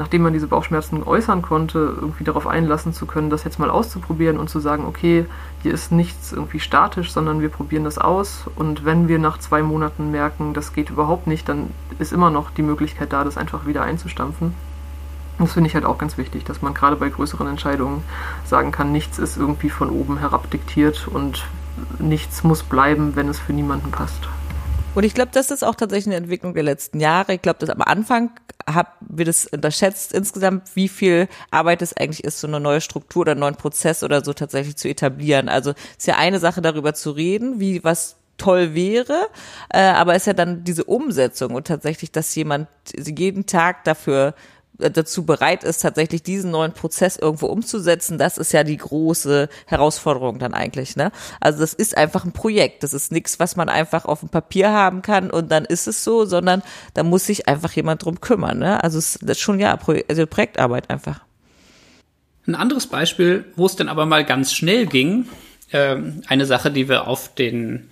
[0.00, 4.38] nachdem man diese Bauchschmerzen äußern konnte, irgendwie darauf einlassen zu können, das jetzt mal auszuprobieren
[4.38, 5.26] und zu sagen, okay,
[5.62, 9.62] hier ist nichts irgendwie statisch, sondern wir probieren das aus und wenn wir nach zwei
[9.62, 13.66] Monaten merken, das geht überhaupt nicht, dann ist immer noch die Möglichkeit da, das einfach
[13.66, 14.54] wieder einzustampfen.
[15.38, 18.02] Das finde ich halt auch ganz wichtig, dass man gerade bei größeren Entscheidungen
[18.46, 21.46] sagen kann, nichts ist irgendwie von oben herab diktiert und
[21.98, 24.30] nichts muss bleiben, wenn es für niemanden passt.
[24.94, 27.34] Und ich glaube, das ist auch tatsächlich eine Entwicklung der letzten Jahre.
[27.34, 28.32] Ich glaube, dass am Anfang
[28.68, 33.22] haben wir das unterschätzt insgesamt, wie viel Arbeit es eigentlich ist, so eine neue Struktur
[33.22, 35.48] oder einen neuen Prozess oder so tatsächlich zu etablieren.
[35.48, 39.28] Also ist ja eine Sache, darüber zu reden, wie was toll wäre,
[39.68, 44.34] äh, aber ist ja dann diese Umsetzung und tatsächlich, dass jemand jeden Tag dafür
[44.80, 50.38] dazu bereit ist, tatsächlich diesen neuen Prozess irgendwo umzusetzen, das ist ja die große Herausforderung
[50.38, 50.96] dann eigentlich.
[50.96, 51.12] Ne?
[51.40, 52.82] Also das ist einfach ein Projekt.
[52.82, 56.04] Das ist nichts, was man einfach auf dem Papier haben kann und dann ist es
[56.04, 56.62] so, sondern
[56.94, 58.58] da muss sich einfach jemand drum kümmern.
[58.58, 58.82] Ne?
[58.82, 61.20] Also es ist schon ja also Projektarbeit einfach.
[62.46, 65.28] Ein anderes Beispiel, wo es dann aber mal ganz schnell ging,
[65.70, 67.90] äh, eine Sache, die wir auf den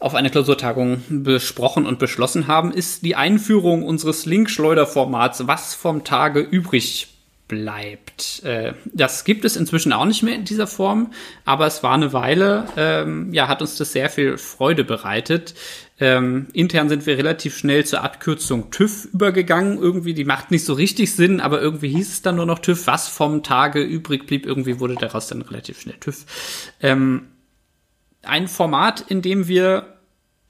[0.00, 6.40] auf einer Klausurtagung besprochen und beschlossen haben, ist die Einführung unseres Linkschleuderformats, was vom Tage
[6.40, 7.08] übrig
[7.48, 8.42] bleibt.
[8.44, 11.12] Äh, das gibt es inzwischen auch nicht mehr in dieser Form,
[11.44, 15.54] aber es war eine Weile, ähm, ja, hat uns das sehr viel Freude bereitet.
[15.98, 19.78] Ähm, intern sind wir relativ schnell zur Abkürzung TÜV übergegangen.
[19.78, 22.86] Irgendwie, die macht nicht so richtig Sinn, aber irgendwie hieß es dann nur noch TÜV.
[22.86, 26.24] Was vom Tage übrig blieb, irgendwie wurde daraus dann relativ schnell TÜV.
[26.80, 27.22] Ähm,
[28.22, 29.98] ein Format, in dem wir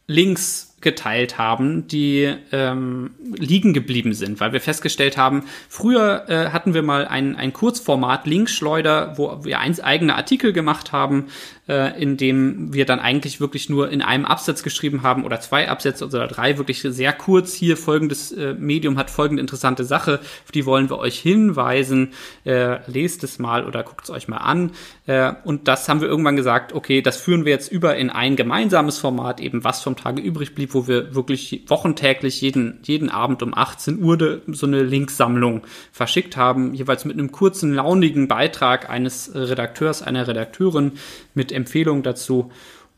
[0.06, 6.72] Links geteilt haben, die ähm, liegen geblieben sind, weil wir festgestellt haben, früher äh, hatten
[6.72, 11.26] wir mal ein, ein Kurzformat Linkschleuder, wo wir eins eigene Artikel gemacht haben,
[11.68, 15.68] äh, in dem wir dann eigentlich wirklich nur in einem Absatz geschrieben haben oder zwei
[15.68, 20.52] Absätze oder drei, wirklich sehr kurz hier folgendes äh, Medium hat folgende interessante Sache, auf
[20.52, 22.12] die wollen wir euch hinweisen,
[22.44, 24.70] äh, lest es mal oder guckt es euch mal an.
[25.06, 28.36] Äh, und das haben wir irgendwann gesagt, okay, das führen wir jetzt über in ein
[28.36, 33.42] gemeinsames Format, eben was vom Tage übrig blieb, wo wir wirklich wochentäglich jeden, jeden Abend
[33.42, 39.32] um 18 Uhr so eine Linksammlung verschickt haben, jeweils mit einem kurzen, launigen Beitrag eines
[39.34, 40.92] Redakteurs, einer Redakteurin
[41.34, 42.50] mit Empfehlungen dazu.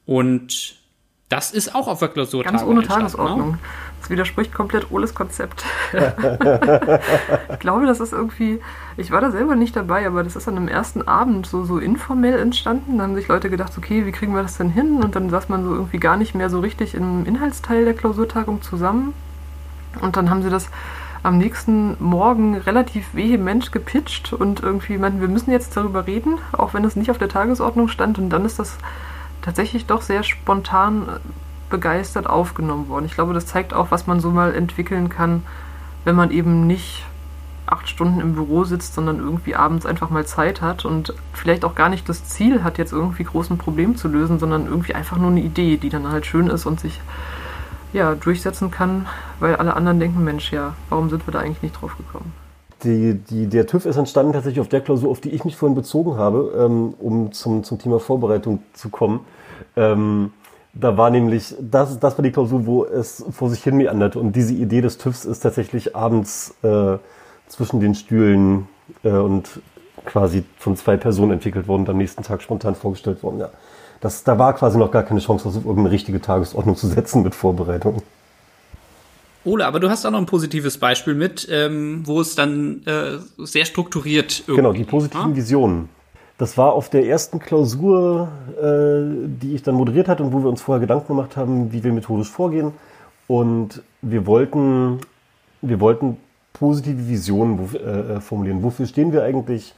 [0.06, 0.76] Und
[1.28, 2.42] das ist auch auf der Klausur.
[2.42, 2.86] Ganz ohne ne?
[2.86, 3.52] Tagesordnung.
[3.52, 3.58] Ne?
[4.00, 5.64] Das widerspricht komplett Oles Konzept.
[5.92, 8.60] ich glaube, das ist irgendwie,
[8.96, 11.78] ich war da selber nicht dabei, aber das ist an einem ersten Abend so, so
[11.78, 12.98] informell entstanden.
[12.98, 15.02] Da haben sich Leute gedacht, okay, wie kriegen wir das denn hin?
[15.02, 18.62] Und dann saß man so irgendwie gar nicht mehr so richtig im Inhaltsteil der Klausurtagung
[18.62, 19.12] zusammen.
[20.00, 20.70] Und dann haben sie das
[21.22, 26.72] am nächsten Morgen relativ vehement gepitcht und irgendwie meinten, wir müssen jetzt darüber reden, auch
[26.72, 28.18] wenn es nicht auf der Tagesordnung stand.
[28.18, 28.78] Und dann ist das
[29.42, 31.20] tatsächlich doch sehr spontan
[31.70, 33.06] begeistert aufgenommen worden.
[33.06, 35.42] Ich glaube, das zeigt auch, was man so mal entwickeln kann,
[36.04, 37.04] wenn man eben nicht
[37.66, 41.74] acht Stunden im Büro sitzt, sondern irgendwie abends einfach mal Zeit hat und vielleicht auch
[41.74, 45.30] gar nicht das Ziel hat, jetzt irgendwie großen Problem zu lösen, sondern irgendwie einfach nur
[45.30, 47.00] eine Idee, die dann halt schön ist und sich
[47.92, 49.06] ja, durchsetzen kann,
[49.38, 52.32] weil alle anderen denken, Mensch, ja, warum sind wir da eigentlich nicht drauf gekommen?
[52.82, 55.74] Die, die, der TÜV ist entstanden tatsächlich auf der Klausur, auf die ich mich vorhin
[55.74, 59.20] bezogen habe, ähm, um zum, zum Thema Vorbereitung zu kommen.
[59.76, 60.32] Ähm,
[60.72, 64.16] da war nämlich, das, das war die Klausur, wo es vor sich hin meandert.
[64.16, 66.96] Und diese Idee des TÜVs ist tatsächlich abends äh,
[67.48, 68.68] zwischen den Stühlen
[69.02, 69.60] äh, und
[70.04, 73.40] quasi von zwei Personen entwickelt worden und am nächsten Tag spontan vorgestellt worden.
[73.40, 73.50] Ja.
[74.00, 77.22] Das, da war quasi noch gar keine Chance, das auf irgendeine richtige Tagesordnung zu setzen
[77.22, 78.02] mit Vorbereitung.
[79.44, 83.18] Ole, aber du hast auch noch ein positives Beispiel mit, ähm, wo es dann äh,
[83.38, 85.88] sehr strukturiert irgendwie Genau, die positiven Visionen.
[86.40, 90.48] Das war auf der ersten Klausur, äh, die ich dann moderiert hatte und wo wir
[90.48, 92.72] uns vorher Gedanken gemacht haben, wie wir methodisch vorgehen.
[93.26, 95.00] Und wir wollten,
[95.60, 96.16] wir wollten
[96.54, 98.62] positive Visionen äh, äh, formulieren.
[98.62, 99.74] Wofür stehen wir eigentlich?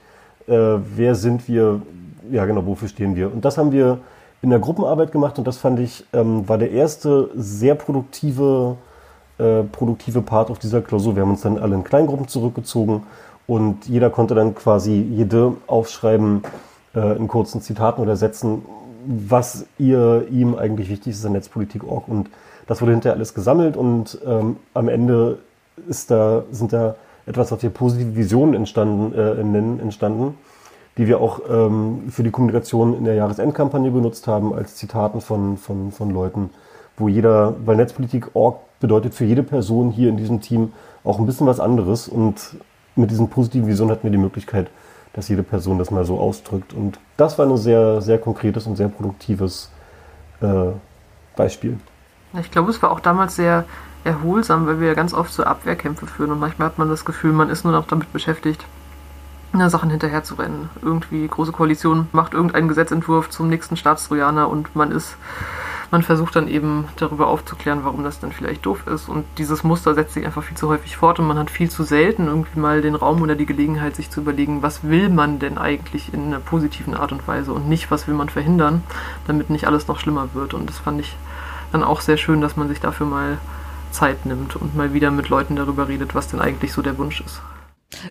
[0.46, 1.82] Äh, wer sind wir?
[2.30, 3.32] Ja, genau, wofür stehen wir?
[3.32, 3.98] Und das haben wir
[4.40, 8.76] in der Gruppenarbeit gemacht und das fand ich, ähm, war der erste sehr produktive
[9.38, 11.16] äh, produktive Part auf dieser Klausur.
[11.16, 13.02] Wir haben uns dann alle in Kleingruppen zurückgezogen
[13.46, 16.42] und jeder konnte dann quasi jede aufschreiben
[16.94, 18.62] äh, in kurzen Zitaten oder Sätzen,
[19.06, 22.08] was ihr ihm eigentlich wichtig ist an Netzpolitik.org.
[22.08, 22.30] Und
[22.66, 25.38] das wurde hinterher alles gesammelt und ähm, am Ende
[25.88, 26.94] ist da, sind da
[27.26, 30.36] etwas, was wir positive Visionen entstanden, äh, nennen, entstanden,
[30.98, 35.56] die wir auch ähm, für die Kommunikation in der Jahresendkampagne benutzt haben, als Zitaten von,
[35.56, 36.50] von, von Leuten,
[36.96, 40.72] wo jeder, weil Netzpolitik.org bedeutet für jede Person hier in diesem Team
[41.04, 42.08] auch ein bisschen was anderes.
[42.08, 42.56] Und
[42.96, 44.70] mit diesen positiven Visionen hatten wir die Möglichkeit,
[45.12, 46.72] dass jede Person das mal so ausdrückt.
[46.72, 49.70] Und das war ein sehr, sehr konkretes und sehr produktives
[50.40, 50.72] äh,
[51.36, 51.78] Beispiel.
[52.40, 53.64] Ich glaube, es war auch damals sehr
[54.04, 57.32] erholsam, weil wir ja ganz oft so Abwehrkämpfe führen und manchmal hat man das Gefühl,
[57.32, 58.64] man ist nur noch damit beschäftigt,
[59.68, 60.70] Sachen hinterher zu rennen.
[60.80, 65.16] Irgendwie große Koalition macht irgendeinen Gesetzentwurf zum nächsten Staatstrojaner und man ist
[65.92, 69.10] man versucht dann eben darüber aufzuklären, warum das dann vielleicht doof ist.
[69.10, 71.82] Und dieses Muster setzt sich einfach viel zu häufig fort und man hat viel zu
[71.82, 75.58] selten irgendwie mal den Raum oder die Gelegenheit, sich zu überlegen, was will man denn
[75.58, 78.82] eigentlich in einer positiven Art und Weise und nicht, was will man verhindern,
[79.26, 80.54] damit nicht alles noch schlimmer wird.
[80.54, 81.14] Und das fand ich
[81.72, 83.36] dann auch sehr schön, dass man sich dafür mal
[83.90, 87.20] Zeit nimmt und mal wieder mit Leuten darüber redet, was denn eigentlich so der Wunsch
[87.20, 87.42] ist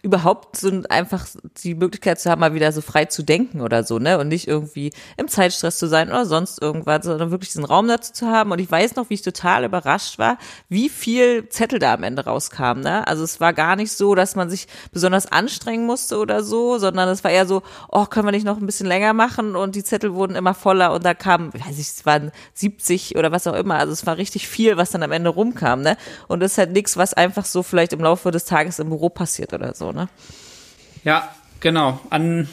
[0.01, 1.27] überhaupt so einfach
[1.63, 4.17] die Möglichkeit zu haben, mal wieder so frei zu denken oder so, ne?
[4.17, 8.13] Und nicht irgendwie im Zeitstress zu sein oder sonst irgendwas, sondern wirklich diesen Raum dazu
[8.13, 8.51] zu haben.
[8.51, 10.37] Und ich weiß noch, wie ich total überrascht war,
[10.69, 13.07] wie viel Zettel da am Ende rauskam, ne?
[13.07, 17.09] Also es war gar nicht so, dass man sich besonders anstrengen musste oder so, sondern
[17.09, 19.55] es war eher so, oh, können wir nicht noch ein bisschen länger machen?
[19.55, 23.31] Und die Zettel wurden immer voller und da kamen, weiß ich, es waren 70 oder
[23.31, 23.75] was auch immer.
[23.75, 25.97] Also es war richtig viel, was dann am Ende rumkam, ne?
[26.27, 29.09] Und das ist halt nichts, was einfach so vielleicht im Laufe des Tages im Büro
[29.09, 30.09] passiert oder so, ne?
[31.03, 31.99] Ja, genau.
[32.09, 32.47] An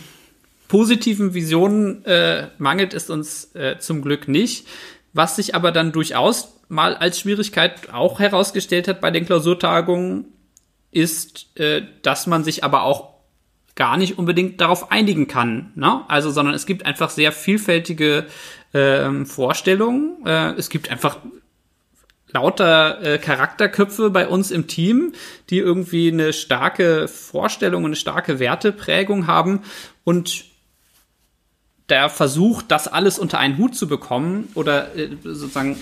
[0.68, 4.66] positiven Visionen äh, mangelt es uns äh, zum Glück nicht.
[5.12, 10.26] Was sich aber dann durchaus mal als Schwierigkeit auch herausgestellt hat bei den Klausurtagungen,
[10.90, 13.14] ist, äh, dass man sich aber auch
[13.74, 15.72] gar nicht unbedingt darauf einigen kann.
[15.76, 16.02] Ne?
[16.08, 18.26] Also, sondern es gibt einfach sehr vielfältige
[18.72, 20.26] äh, Vorstellungen.
[20.26, 21.18] Äh, es gibt einfach
[22.30, 25.12] lauter äh, Charakterköpfe bei uns im Team,
[25.50, 29.62] die irgendwie eine starke Vorstellung und eine starke Werteprägung haben.
[30.04, 30.44] Und
[31.88, 35.76] der Versuch, das alles unter einen Hut zu bekommen oder äh, sozusagen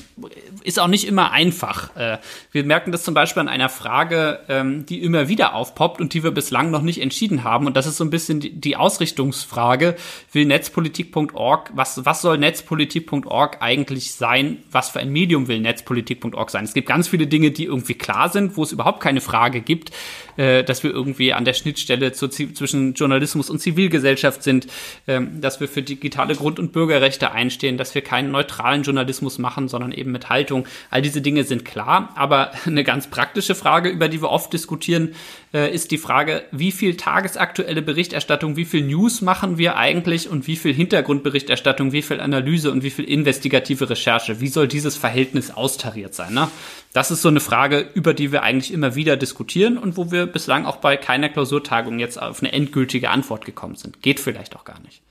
[0.62, 1.96] ist auch nicht immer einfach.
[1.96, 2.18] Äh,
[2.52, 6.22] wir merken das zum Beispiel an einer Frage, ähm, die immer wieder aufpoppt und die
[6.22, 7.66] wir bislang noch nicht entschieden haben.
[7.66, 9.96] Und das ist so ein bisschen die, die Ausrichtungsfrage.
[10.32, 14.58] Will netzpolitik.org, was, was soll netzpolitik.org eigentlich sein?
[14.70, 16.64] Was für ein Medium will netzpolitik.org sein?
[16.64, 19.90] Es gibt ganz viele Dinge, die irgendwie klar sind, wo es überhaupt keine Frage gibt,
[20.36, 24.68] äh, dass wir irgendwie an der Schnittstelle zu, zwischen Journalismus und Zivilgesellschaft sind,
[25.06, 29.38] äh, dass wir für die digitale Grund- und Bürgerrechte einstehen, dass wir keinen neutralen Journalismus
[29.38, 30.66] machen, sondern eben mit Haltung.
[30.90, 35.14] All diese Dinge sind klar, aber eine ganz praktische Frage, über die wir oft diskutieren,
[35.52, 40.46] äh, ist die Frage, wie viel tagesaktuelle Berichterstattung, wie viel News machen wir eigentlich und
[40.46, 44.40] wie viel Hintergrundberichterstattung, wie viel Analyse und wie viel investigative Recherche?
[44.40, 46.35] Wie soll dieses Verhältnis austariert sein?
[46.35, 46.48] Ne?
[46.92, 50.26] Das ist so eine Frage, über die wir eigentlich immer wieder diskutieren und wo wir
[50.26, 54.02] bislang auch bei keiner Klausurtagung jetzt auf eine endgültige Antwort gekommen sind.
[54.02, 55.02] Geht vielleicht auch gar nicht.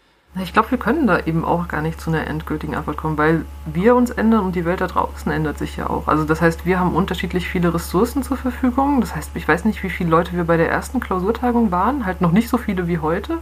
[0.42, 3.46] Ich glaube, wir können da eben auch gar nicht zu einer endgültigen Antwort kommen, weil
[3.66, 6.10] wir uns ändern und die Welt da draußen ändert sich ja auch.
[6.10, 9.00] Also das heißt, wir haben unterschiedlich viele Ressourcen zur Verfügung.
[9.00, 12.20] Das heißt, ich weiß nicht, wie viele Leute wir bei der ersten Klausurtagung waren, halt
[12.20, 13.38] noch nicht so viele wie heute.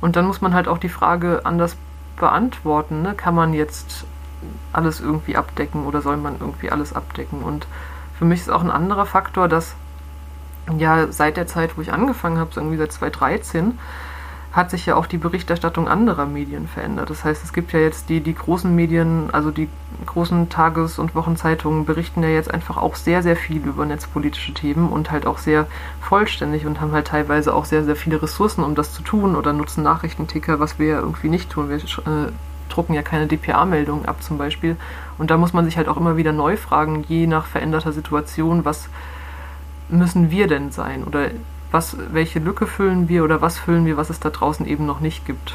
[0.00, 1.76] Und dann muss man halt auch die Frage anders
[2.16, 3.02] beantworten.
[3.02, 3.14] Ne?
[3.14, 4.04] Kann man jetzt
[4.72, 7.42] alles irgendwie abdecken oder soll man irgendwie alles abdecken?
[7.42, 7.68] Und
[8.18, 9.76] für mich ist auch ein anderer Faktor, dass
[10.76, 13.78] ja seit der Zeit, wo ich angefangen habe, so irgendwie seit 2013,
[14.56, 17.10] hat sich ja auch die Berichterstattung anderer Medien verändert.
[17.10, 19.68] Das heißt, es gibt ja jetzt die, die großen Medien, also die
[20.06, 24.88] großen Tages- und Wochenzeitungen berichten ja jetzt einfach auch sehr, sehr viel über netzpolitische Themen
[24.88, 25.66] und halt auch sehr
[26.00, 29.52] vollständig und haben halt teilweise auch sehr, sehr viele Ressourcen, um das zu tun oder
[29.52, 31.68] nutzen Nachrichtenticker, was wir ja irgendwie nicht tun.
[31.68, 32.32] Wir äh,
[32.70, 34.76] drucken ja keine DPA-Meldungen ab zum Beispiel.
[35.18, 38.64] Und da muss man sich halt auch immer wieder neu fragen, je nach veränderter Situation,
[38.64, 38.88] was
[39.90, 41.04] müssen wir denn sein?
[41.04, 41.28] Oder
[41.76, 45.00] was, welche Lücke füllen wir oder was füllen wir, was es da draußen eben noch
[45.00, 45.52] nicht gibt.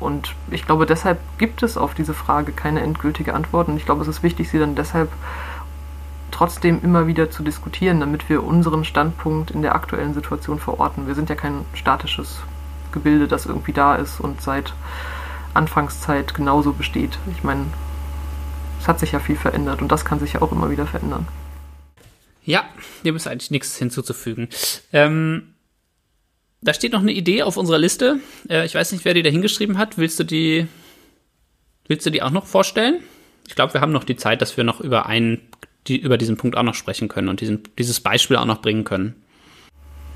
[0.00, 3.68] Und ich glaube, deshalb gibt es auf diese Frage keine endgültige Antwort.
[3.68, 5.10] Und ich glaube, es ist wichtig, sie dann deshalb
[6.30, 11.06] trotzdem immer wieder zu diskutieren, damit wir unseren Standpunkt in der aktuellen Situation verorten.
[11.06, 12.40] Wir sind ja kein statisches
[12.92, 14.74] Gebilde, das irgendwie da ist und seit
[15.54, 17.18] Anfangszeit genauso besteht.
[17.30, 17.64] Ich meine,
[18.78, 21.26] es hat sich ja viel verändert und das kann sich ja auch immer wieder verändern.
[22.44, 22.64] Ja,
[23.04, 24.48] dem ist eigentlich nichts hinzuzufügen.
[24.92, 25.51] Ähm,
[26.62, 28.20] da steht noch eine Idee auf unserer Liste.
[28.48, 29.98] Äh, ich weiß nicht, wer die da hingeschrieben hat.
[29.98, 30.68] Willst du die,
[31.88, 33.00] willst du die auch noch vorstellen?
[33.48, 35.40] Ich glaube, wir haben noch die Zeit, dass wir noch über einen,
[35.88, 38.84] die, über diesen Punkt auch noch sprechen können und diesen, dieses Beispiel auch noch bringen
[38.84, 39.16] können.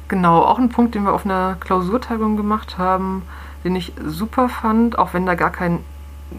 [0.08, 3.22] Genau, auch ein Punkt, den wir auf einer Klausurtagung gemacht haben,
[3.64, 5.80] den ich super fand, auch wenn da gar kein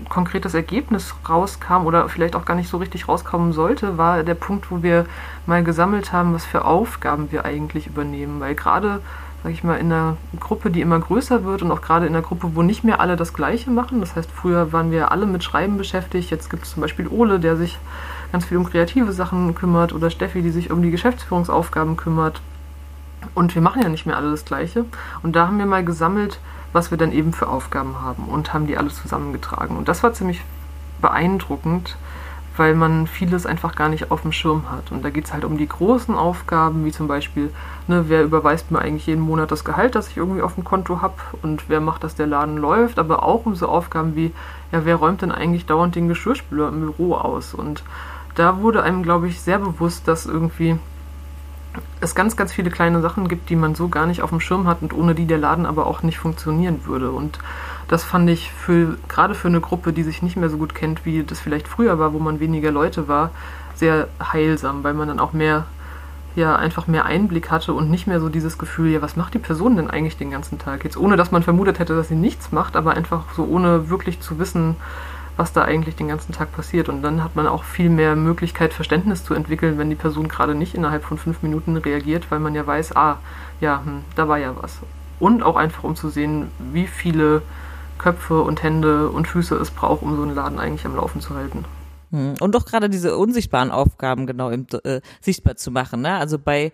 [0.08, 4.72] konkretes Ergebnis rauskam oder vielleicht auch gar nicht so richtig rauskommen sollte, war der Punkt,
[4.72, 5.06] wo wir
[5.46, 8.39] mal gesammelt haben, was für Aufgaben wir eigentlich übernehmen.
[8.39, 9.02] Weil gerade
[9.43, 12.23] sage ich mal, in einer Gruppe, die immer größer wird und auch gerade in einer
[12.23, 14.00] Gruppe, wo nicht mehr alle das Gleiche machen.
[14.00, 16.32] Das heißt, früher waren wir alle mit Schreiben beschäftigt.
[16.32, 17.78] Jetzt gibt es zum Beispiel Ole, der sich
[18.32, 22.41] ganz viel um kreative Sachen kümmert oder Steffi, die sich um die Geschäftsführungsaufgaben kümmert.
[23.36, 24.86] Und wir machen ja nicht mehr alle das Gleiche.
[25.23, 26.39] Und da haben wir mal gesammelt,
[26.74, 29.78] was wir dann eben für Aufgaben haben und haben die alle zusammengetragen.
[29.78, 30.41] Und das war ziemlich
[31.01, 31.97] beeindruckend,
[32.58, 34.91] weil man vieles einfach gar nicht auf dem Schirm hat.
[34.91, 37.51] Und da geht es halt um die großen Aufgaben, wie zum Beispiel,
[37.88, 41.01] ne, wer überweist mir eigentlich jeden Monat das Gehalt, das ich irgendwie auf dem Konto
[41.01, 44.34] habe und wer macht, dass der Laden läuft, aber auch um so Aufgaben wie,
[44.72, 47.53] ja, wer räumt denn eigentlich dauernd den Geschirrspüler im Büro aus?
[47.53, 47.84] Und
[48.36, 50.78] da wurde einem, glaube ich, sehr bewusst, dass irgendwie
[51.99, 54.68] es ganz, ganz viele kleine Sachen gibt, die man so gar nicht auf dem Schirm
[54.68, 57.12] hat und ohne die der Laden aber auch nicht funktionieren würde.
[57.12, 57.39] Und
[57.88, 61.05] das fand ich für, gerade für eine Gruppe, die sich nicht mehr so gut kennt,
[61.05, 63.31] wie das vielleicht früher war, wo man weniger Leute war,
[63.75, 65.65] sehr heilsam, weil man dann auch mehr,
[66.35, 69.39] ja, einfach mehr Einblick hatte und nicht mehr so dieses Gefühl, ja, was macht die
[69.39, 70.83] Person denn eigentlich den ganzen Tag?
[70.83, 74.19] Jetzt ohne, dass man vermutet hätte, dass sie nichts macht, aber einfach so ohne wirklich
[74.19, 74.75] zu wissen,
[75.38, 76.89] was da eigentlich den ganzen Tag passiert.
[76.89, 80.55] Und dann hat man auch viel mehr Möglichkeit, Verständnis zu entwickeln, wenn die Person gerade
[80.55, 83.17] nicht innerhalb von fünf Minuten reagiert, weil man ja weiß, ah,
[83.61, 84.79] ja, hm, da war ja was.
[85.19, 87.43] Und auch einfach, um zu sehen, wie viele
[87.98, 91.36] Köpfe und Hände und Füße es braucht, um so einen Laden eigentlich am Laufen zu
[91.36, 91.66] halten.
[92.12, 92.36] Hm.
[92.39, 96.02] Und doch gerade diese unsichtbaren Aufgaben genau im, äh, sichtbar zu machen.
[96.02, 96.16] Ne?
[96.16, 96.72] Also bei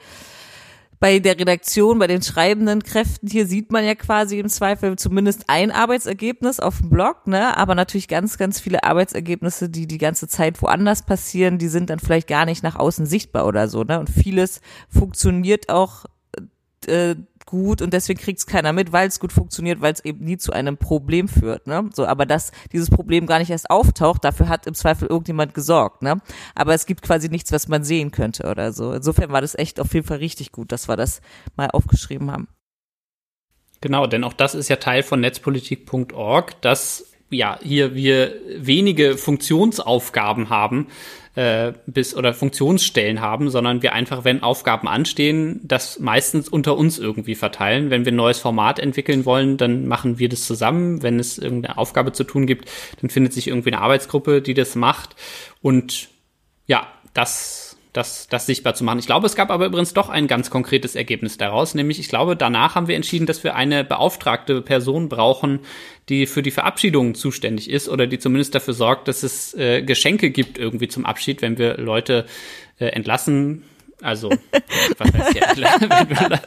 [1.04, 5.44] bei der Redaktion, bei den schreibenden Kräften hier sieht man ja quasi im Zweifel zumindest
[5.48, 7.58] ein Arbeitsergebnis auf dem Blog, ne?
[7.58, 12.00] Aber natürlich ganz, ganz viele Arbeitsergebnisse, die die ganze Zeit woanders passieren, die sind dann
[12.00, 14.00] vielleicht gar nicht nach außen sichtbar oder so, ne?
[14.00, 16.06] Und vieles funktioniert auch
[16.88, 17.16] äh,
[17.46, 20.38] gut und deswegen kriegt es keiner mit, weil es gut funktioniert, weil es eben nie
[20.38, 21.68] zu einem Problem führt.
[21.68, 21.90] Ne?
[21.94, 26.02] So, aber dass dieses Problem gar nicht erst auftaucht, dafür hat im Zweifel irgendjemand gesorgt.
[26.02, 26.22] Ne?
[26.56, 28.94] Aber es gibt quasi nichts, was man sehen könnte oder so.
[28.94, 31.22] Insofern war das echt auf jeden Fall richtig gut, dass wir das
[31.56, 32.48] mal aufgeschrieben haben.
[33.82, 40.50] Genau, denn auch das ist ja Teil von netzpolitik.org, dass ja hier wir wenige Funktionsaufgaben
[40.50, 40.88] haben,
[41.36, 47.00] äh, bis oder Funktionsstellen haben, sondern wir einfach, wenn Aufgaben anstehen, das meistens unter uns
[47.00, 47.90] irgendwie verteilen.
[47.90, 51.02] Wenn wir ein neues Format entwickeln wollen, dann machen wir das zusammen.
[51.02, 52.70] Wenn es irgendeine Aufgabe zu tun gibt,
[53.02, 55.16] dann findet sich irgendwie eine Arbeitsgruppe, die das macht.
[55.62, 56.10] Und
[56.68, 57.63] ja, das
[57.94, 59.00] das, das sichtbar zu machen.
[59.00, 62.36] Ich glaube, es gab aber übrigens doch ein ganz konkretes Ergebnis daraus, nämlich ich glaube,
[62.36, 65.60] danach haben wir entschieden, dass wir eine beauftragte Person brauchen,
[66.10, 70.32] die für die Verabschiedung zuständig ist oder die zumindest dafür sorgt, dass es äh, Geschenke
[70.32, 72.26] gibt irgendwie zum Abschied, wenn wir Leute
[72.80, 73.64] äh, entlassen
[74.04, 74.30] also,
[74.98, 75.56] was heißt ja,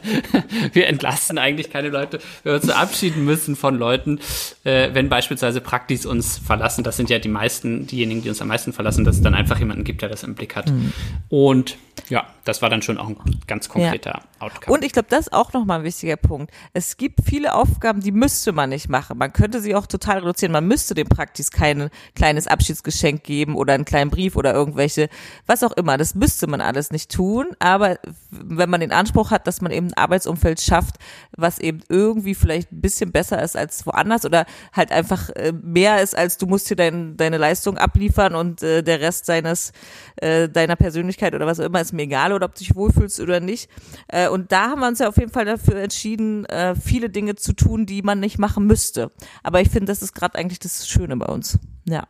[0.73, 4.19] wir, entlassen eigentlich keine Leute, wenn wir uns verabschieden müssen von Leuten,
[4.63, 8.47] äh, wenn beispielsweise Praktis uns verlassen, das sind ja die meisten, diejenigen, die uns am
[8.47, 10.69] meisten verlassen, dass es dann einfach jemanden gibt, der das im Blick hat.
[10.69, 10.93] Mhm.
[11.29, 11.77] Und
[12.09, 14.21] ja, das war dann schon auch ein ganz konkreter ja.
[14.39, 14.77] Outcome.
[14.77, 16.51] Und ich glaube, das ist auch nochmal ein wichtiger Punkt.
[16.73, 19.17] Es gibt viele Aufgaben, die müsste man nicht machen.
[19.17, 20.51] Man könnte sie auch total reduzieren.
[20.51, 25.09] Man müsste dem Praktis kein kleines Abschiedsgeschenk geben oder einen kleinen Brief oder irgendwelche,
[25.47, 25.97] was auch immer.
[25.97, 27.99] Das müsste man alles nicht tun tun, aber
[28.31, 30.95] wenn man den Anspruch hat, dass man eben ein Arbeitsumfeld schafft,
[31.35, 36.01] was eben irgendwie vielleicht ein bisschen besser ist als woanders oder halt einfach äh, mehr
[36.01, 39.71] ist, als du musst hier dein, deine Leistung abliefern und äh, der Rest seines
[40.17, 43.19] äh, deiner Persönlichkeit oder was auch immer ist mir egal oder ob du dich wohlfühlst
[43.19, 43.69] oder nicht.
[44.07, 47.35] Äh, und da haben wir uns ja auf jeden Fall dafür entschieden, äh, viele Dinge
[47.35, 49.11] zu tun, die man nicht machen müsste.
[49.43, 51.59] Aber ich finde, das ist gerade eigentlich das Schöne bei uns.
[51.87, 52.07] Ja.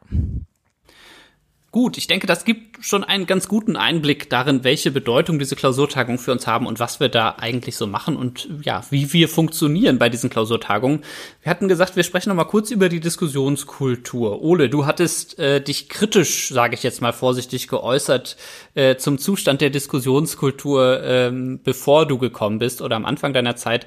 [1.72, 6.18] Gut, ich denke, das gibt schon einen ganz guten Einblick darin, welche Bedeutung diese Klausurtagungen
[6.18, 10.00] für uns haben und was wir da eigentlich so machen und ja, wie wir funktionieren
[10.00, 11.04] bei diesen Klausurtagungen.
[11.42, 14.42] Wir hatten gesagt, wir sprechen noch mal kurz über die Diskussionskultur.
[14.42, 18.38] Ole, du hattest äh, dich kritisch, sage ich jetzt mal vorsichtig, geäußert
[18.74, 23.86] äh, zum Zustand der Diskussionskultur, ähm, bevor du gekommen bist oder am Anfang deiner Zeit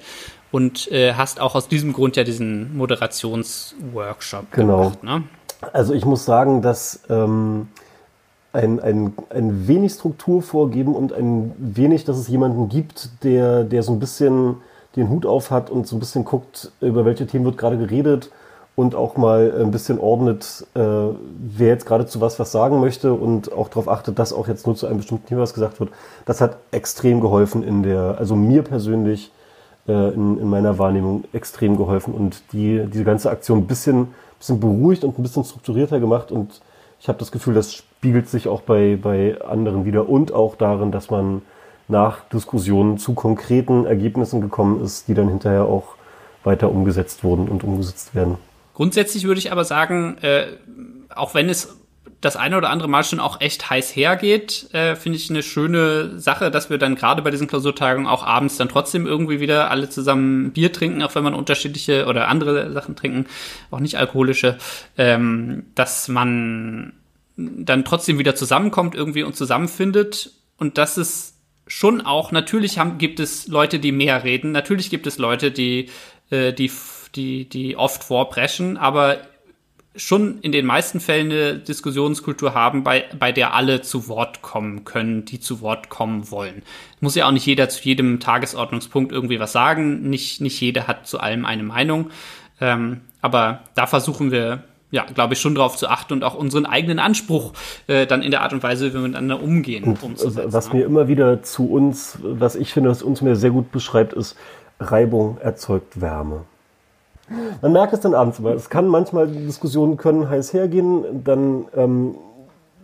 [0.50, 4.90] und äh, hast auch aus diesem Grund ja diesen Moderationsworkshop genau.
[4.90, 5.02] gemacht.
[5.02, 5.24] Ne?
[5.72, 7.68] Also ich muss sagen, dass ähm,
[8.52, 13.82] ein, ein, ein wenig Struktur vorgeben und ein wenig, dass es jemanden gibt, der, der
[13.82, 14.56] so ein bisschen
[14.96, 18.30] den Hut auf hat und so ein bisschen guckt, über welche Themen wird gerade geredet
[18.74, 23.12] und auch mal ein bisschen ordnet, äh, wer jetzt gerade zu was was sagen möchte
[23.12, 25.90] und auch darauf achtet, dass auch jetzt nur zu einem bestimmten Thema was gesagt wird.
[26.24, 29.30] Das hat extrem geholfen in der, also mir persönlich
[29.86, 34.08] äh, in, in meiner Wahrnehmung extrem geholfen und die, diese ganze Aktion ein bisschen,
[34.40, 36.60] bisschen beruhigt und ein bisschen strukturierter gemacht und
[36.98, 40.92] ich habe das Gefühl, das spiegelt sich auch bei, bei anderen wieder und auch darin,
[40.92, 41.42] dass man
[41.88, 45.94] nach Diskussionen zu konkreten Ergebnissen gekommen ist, die dann hinterher auch
[46.44, 48.36] weiter umgesetzt wurden und umgesetzt werden.
[48.74, 50.46] Grundsätzlich würde ich aber sagen, äh,
[51.14, 51.79] auch wenn es
[52.20, 56.18] das eine oder andere Mal schon auch echt heiß hergeht, äh, finde ich eine schöne
[56.18, 59.88] Sache, dass wir dann gerade bei diesen Klausurtagungen auch abends dann trotzdem irgendwie wieder alle
[59.88, 63.26] zusammen Bier trinken, auch wenn man unterschiedliche oder andere Sachen trinken,
[63.70, 64.58] auch nicht alkoholische,
[64.98, 66.92] ähm, dass man
[67.36, 70.32] dann trotzdem wieder zusammenkommt irgendwie und zusammenfindet.
[70.58, 71.34] Und dass es
[71.66, 75.88] schon auch, natürlich haben, gibt es Leute, die mehr reden, natürlich gibt es Leute, die,
[76.30, 76.70] äh, die,
[77.14, 79.18] die, die oft vorpreschen, aber
[79.96, 84.84] schon in den meisten Fällen eine Diskussionskultur haben, bei, bei der alle zu Wort kommen
[84.84, 86.62] können, die zu Wort kommen wollen.
[87.00, 90.08] Muss ja auch nicht jeder zu jedem Tagesordnungspunkt irgendwie was sagen.
[90.08, 92.10] Nicht, nicht jeder hat zu allem eine Meinung.
[92.60, 94.62] Ähm, aber da versuchen wir
[94.92, 97.52] ja, glaube ich, schon darauf zu achten und auch unseren eigenen Anspruch
[97.86, 100.52] äh, dann in der Art und Weise, wie wir miteinander umgehen, und umzusetzen.
[100.52, 104.12] Was mir immer wieder zu uns, was ich finde, was uns mir sehr gut beschreibt,
[104.12, 104.36] ist,
[104.80, 106.44] Reibung erzeugt Wärme.
[107.62, 112.14] Man merkt es dann abends, aber es kann manchmal, Diskussionen können heiß hergehen, dann ähm,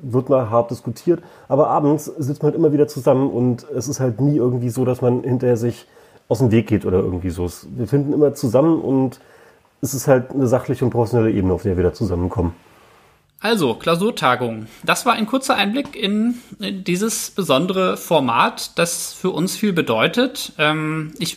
[0.03, 4.01] wird mal hart diskutiert, aber abends sitzt man halt immer wieder zusammen und es ist
[4.01, 5.87] halt nie irgendwie so, dass man hinterher sich
[6.29, 7.49] aus dem Weg geht oder irgendwie so.
[7.77, 9.21] Wir finden immer zusammen und
[9.81, 12.55] es ist halt eine sachliche und professionelle Ebene, auf der wir da zusammenkommen.
[13.39, 14.67] Also, Klausurtagung.
[14.83, 20.53] Das war ein kurzer Einblick in, in dieses besondere Format, das für uns viel bedeutet.
[20.57, 21.37] Ähm, ich,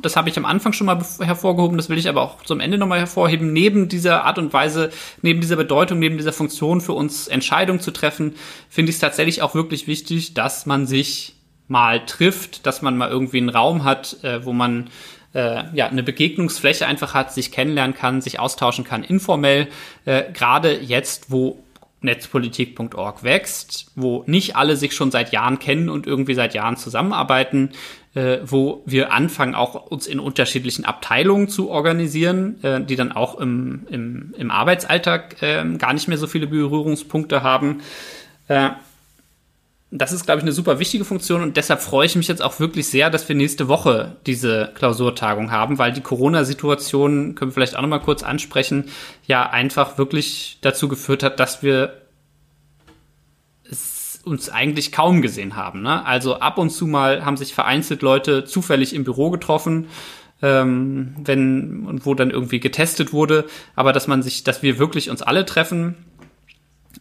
[0.00, 2.78] das habe ich am Anfang schon mal hervorgehoben, das will ich aber auch zum Ende
[2.78, 3.52] nochmal hervorheben.
[3.52, 4.90] Neben dieser Art und Weise,
[5.20, 8.34] neben dieser Bedeutung, neben dieser Funktion für uns Entscheidungen zu treffen,
[8.70, 11.34] finde ich es tatsächlich auch wirklich wichtig, dass man sich
[11.68, 14.88] mal trifft, dass man mal irgendwie einen Raum hat, äh, wo man
[15.34, 19.68] äh, ja, eine Begegnungsfläche einfach hat, sich kennenlernen kann, sich austauschen kann, informell.
[20.04, 21.62] Äh, Gerade jetzt, wo
[22.02, 27.70] netzpolitik.org wächst, wo nicht alle sich schon seit Jahren kennen und irgendwie seit Jahren zusammenarbeiten,
[28.14, 33.38] äh, wo wir anfangen, auch uns in unterschiedlichen Abteilungen zu organisieren, äh, die dann auch
[33.38, 37.82] im, im, im Arbeitsalltag äh, gar nicht mehr so viele Berührungspunkte haben.
[39.92, 42.60] Das ist, glaube ich, eine super wichtige Funktion und deshalb freue ich mich jetzt auch
[42.60, 47.76] wirklich sehr, dass wir nächste Woche diese Klausurtagung haben, weil die Corona-Situation, können wir vielleicht
[47.76, 48.84] auch nochmal kurz ansprechen,
[49.26, 52.00] ja einfach wirklich dazu geführt hat, dass wir
[54.24, 55.82] uns eigentlich kaum gesehen haben.
[55.82, 56.04] Ne?
[56.04, 59.88] Also ab und zu mal haben sich vereinzelt Leute zufällig im Büro getroffen,
[60.42, 65.10] ähm, wenn und wo dann irgendwie getestet wurde, aber dass man sich, dass wir wirklich
[65.10, 65.96] uns alle treffen,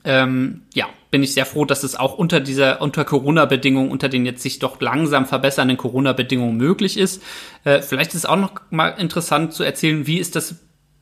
[0.04, 4.26] ähm, ja, bin ich sehr froh, dass es auch unter dieser, unter Corona-Bedingungen, unter den
[4.26, 7.24] jetzt sich doch langsam verbessernden Corona-Bedingungen möglich ist.
[7.64, 10.55] Äh, vielleicht ist es auch noch mal interessant zu erzählen, wie ist das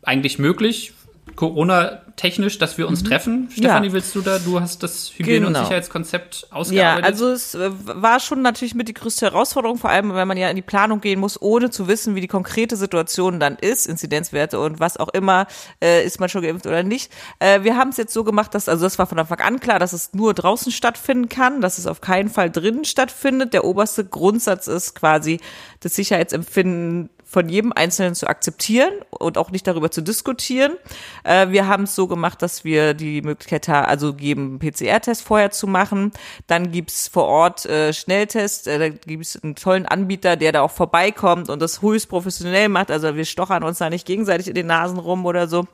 [0.04, 0.94] eigentlich möglich?
[1.38, 3.08] Corona-technisch, dass wir uns mhm.
[3.08, 3.50] treffen.
[3.52, 3.94] Stefanie, ja.
[3.94, 4.40] willst du da?
[4.40, 5.60] Du hast das Hygiene- genau.
[5.60, 7.04] und Sicherheitskonzept ausgearbeitet.
[7.04, 10.36] Ja, also es äh, war schon natürlich mit die größte Herausforderung, vor allem, wenn man
[10.36, 13.86] ja in die Planung gehen muss, ohne zu wissen, wie die konkrete Situation dann ist,
[13.86, 15.46] Inzidenzwerte und was auch immer,
[15.82, 17.12] äh, ist man schon geimpft oder nicht.
[17.38, 19.78] Äh, wir haben es jetzt so gemacht, dass, also das war von Anfang an klar,
[19.78, 23.54] dass es nur draußen stattfinden kann, dass es auf keinen Fall drinnen stattfindet.
[23.54, 25.40] Der oberste Grundsatz ist quasi
[25.82, 30.78] das Sicherheitsempfinden von jedem Einzelnen zu akzeptieren und auch nicht darüber zu diskutieren.
[31.26, 35.52] Äh, wir haben es so gemacht, dass wir die Möglichkeit haben, also geben PCR-Test vorher
[35.52, 36.14] zu machen.
[36.48, 38.68] Dann gibt's vor Ort äh, Schnelltest.
[38.68, 42.92] Äh, da gibt's einen tollen Anbieter, der da auch vorbeikommt und das höchst professionell macht.
[42.92, 45.68] Also wir stochern uns da nicht gegenseitig in den Nasen rum oder so.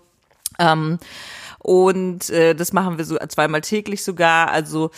[0.57, 0.97] Ähm,
[1.59, 4.49] und äh, das machen wir so zweimal täglich sogar.
[4.49, 4.89] Also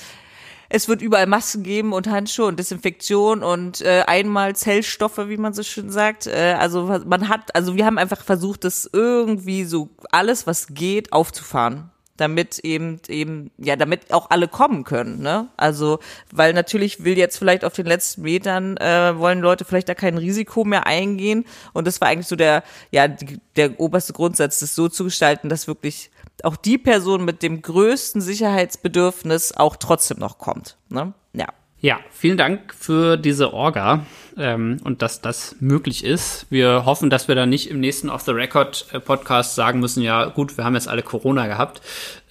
[0.70, 5.54] es wird überall Masken geben und Handschuhe und Desinfektion und äh, einmal Zellstoffe, wie man
[5.54, 6.28] so schön sagt.
[6.28, 11.14] Äh, also man hat, also wir haben einfach versucht, das irgendwie so alles, was geht,
[11.14, 16.00] aufzufahren damit eben eben ja damit auch alle kommen können ne also
[16.32, 20.18] weil natürlich will jetzt vielleicht auf den letzten Metern äh, wollen Leute vielleicht da kein
[20.18, 23.08] Risiko mehr eingehen und das war eigentlich so der ja
[23.56, 26.12] der oberste Grundsatz das so zu gestalten dass wirklich
[26.44, 30.78] auch die Person mit dem größten Sicherheitsbedürfnis auch trotzdem noch kommt.
[30.90, 31.14] Ne?
[31.34, 31.48] Ja.
[31.82, 34.06] Ja, vielen Dank für diese Orga
[34.38, 36.48] ähm, und dass das möglich ist.
[36.50, 40.02] Wir hoffen, dass wir dann nicht im nächsten Off the Record äh, Podcast sagen müssen,
[40.02, 41.82] ja gut, wir haben jetzt alle Corona gehabt,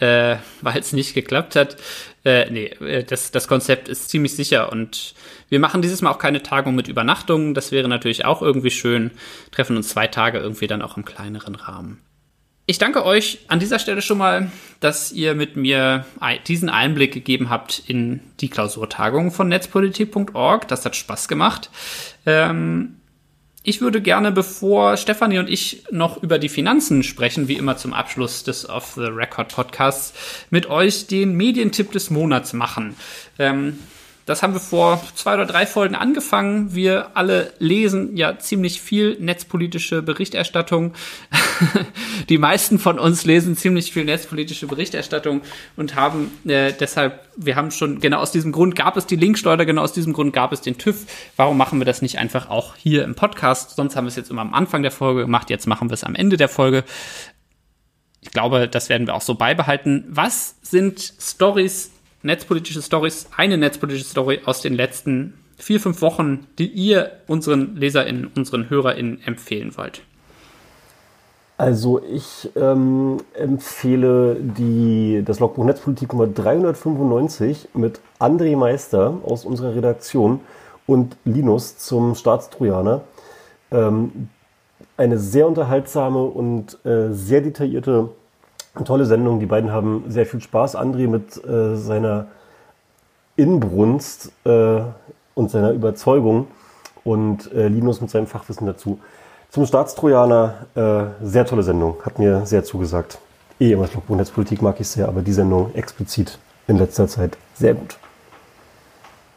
[0.01, 1.76] äh, weil es nicht geklappt hat.
[2.24, 5.14] Äh, nee, äh, das, das Konzept ist ziemlich sicher und
[5.51, 7.55] wir machen dieses Mal auch keine Tagung mit Übernachtungen.
[7.55, 9.11] Das wäre natürlich auch irgendwie schön.
[9.53, 12.01] Treffen uns zwei Tage irgendwie dann auch im kleineren Rahmen.
[12.66, 14.50] Ich danke euch an dieser Stelle schon mal,
[14.80, 16.06] dass ihr mit mir
[16.46, 20.66] diesen Einblick gegeben habt in die Klausurtagung von netzpolitik.org.
[20.68, 21.70] Das hat Spaß gemacht.
[22.24, 22.96] Ähm,
[23.62, 27.92] ich würde gerne, bevor Stefanie und ich noch über die Finanzen sprechen, wie immer zum
[27.92, 30.14] Abschluss des Off the Record Podcasts,
[30.50, 32.96] mit euch den Medientipp des Monats machen.
[33.38, 33.78] Ähm,
[34.27, 36.75] das haben wir vor zwei oder drei Folgen angefangen.
[36.75, 40.95] Wir alle lesen ja ziemlich viel netzpolitische Berichterstattung.
[42.31, 45.43] Die meisten von uns lesen ziemlich viel netzpolitische Berichterstattung
[45.77, 49.66] und haben äh, deshalb, wir haben schon, genau aus diesem Grund gab es die Linkschleuder,
[49.66, 51.05] genau aus diesem Grund gab es den TÜV.
[51.37, 53.77] Warum machen wir das nicht einfach auch hier im Podcast?
[53.77, 56.05] Sonst haben wir es jetzt immer am Anfang der Folge gemacht, jetzt machen wir es
[56.05, 56.85] am Ende der Folge.
[58.22, 60.07] Ich glaube, das werden wir auch so beibehalten.
[60.09, 61.91] Was sind Stories,
[62.25, 68.31] netzpolitische Stories, eine netzpolitische Story aus den letzten vier, fünf Wochen, die ihr unseren LeserInnen,
[68.35, 70.03] unseren HörerInnen empfehlen wollt?
[71.57, 79.77] Also ich ähm, empfehle die, das Logbuch Netzpolitik Nummer 395 mit André Meister aus unserer
[79.77, 80.41] Redaktion
[80.87, 83.03] und Linus zum Staatstrojaner.
[83.70, 84.29] Ähm,
[84.97, 88.11] eine sehr unterhaltsame und äh, sehr detaillierte
[88.75, 89.39] Eine tolle Sendung.
[89.41, 90.77] Die beiden haben sehr viel Spaß.
[90.77, 92.27] André mit äh, seiner
[93.37, 94.81] Inbrunst äh,
[95.35, 96.49] und seiner Überzeugung
[97.05, 98.99] und äh, Linus mit seinem Fachwissen dazu.
[99.51, 103.18] Zum Staatstrojaner, äh, sehr tolle Sendung, hat mir sehr zugesagt.
[103.61, 107.97] Eh immer Netzpolitik mag ich sehr, aber die Sendung explizit in letzter Zeit sehr gut.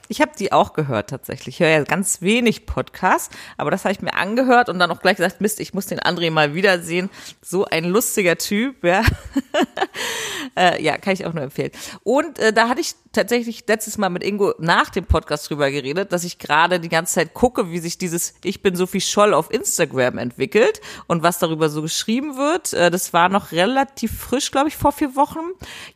[0.10, 1.56] Ich habe die auch gehört tatsächlich.
[1.56, 5.02] Ich höre ja ganz wenig Podcasts, aber das habe ich mir angehört und dann auch
[5.02, 7.10] gleich gesagt, Mist, ich muss den André mal wiedersehen.
[7.42, 9.04] So ein lustiger Typ, ja.
[10.58, 11.72] äh, ja, kann ich auch nur empfehlen.
[12.04, 16.14] Und äh, da hatte ich tatsächlich letztes Mal mit Ingo nach dem Podcast drüber geredet,
[16.14, 19.52] dass ich gerade die ganze Zeit gucke, wie sich dieses Ich bin Sophie Scholl auf
[19.52, 22.74] Instagram entwickelt und was darüber so geschrieben wird.
[22.74, 25.40] Äh, das war noch relativ frisch, glaube ich, vor vier Wochen.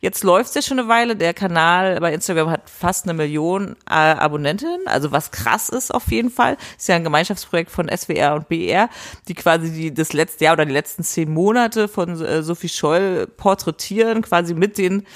[0.00, 1.14] Jetzt läuft es ja schon eine Weile.
[1.14, 6.10] Der Kanal bei Instagram hat fast eine Million äh, Abonnentinnen, also was krass ist auf
[6.10, 6.56] jeden Fall.
[6.76, 8.88] Ist ja ein Gemeinschaftsprojekt von SWR und BR,
[9.28, 13.28] die quasi die, das letzte Jahr oder die letzten zehn Monate von äh, Sophie Scholl
[13.36, 15.06] porträtieren, quasi mit den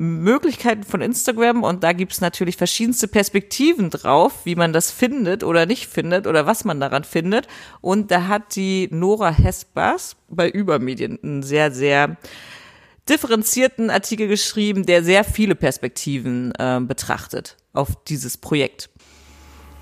[0.00, 5.66] Möglichkeiten von Instagram und da gibt's natürlich verschiedenste Perspektiven drauf, wie man das findet oder
[5.66, 7.48] nicht findet oder was man daran findet.
[7.80, 12.16] Und da hat die Nora Hespers bei Übermedien einen sehr, sehr
[13.08, 18.90] differenzierten Artikel geschrieben, der sehr viele Perspektiven äh, betrachtet auf dieses Projekt.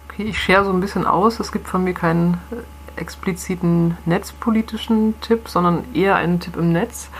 [0.09, 1.41] Okay, ich share so ein bisschen aus.
[1.41, 7.11] Es gibt von mir keinen äh, expliziten netzpolitischen Tipp, sondern eher einen Tipp im Netz.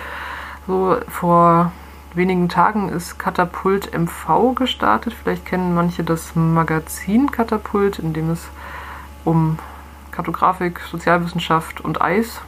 [0.67, 1.73] So vor
[2.17, 5.15] wenigen Tagen ist Katapult MV gestartet.
[5.15, 8.49] Vielleicht kennen manche das Magazin Katapult, in dem es
[9.25, 9.59] um
[10.11, 12.41] Kartografik, Sozialwissenschaft und Eis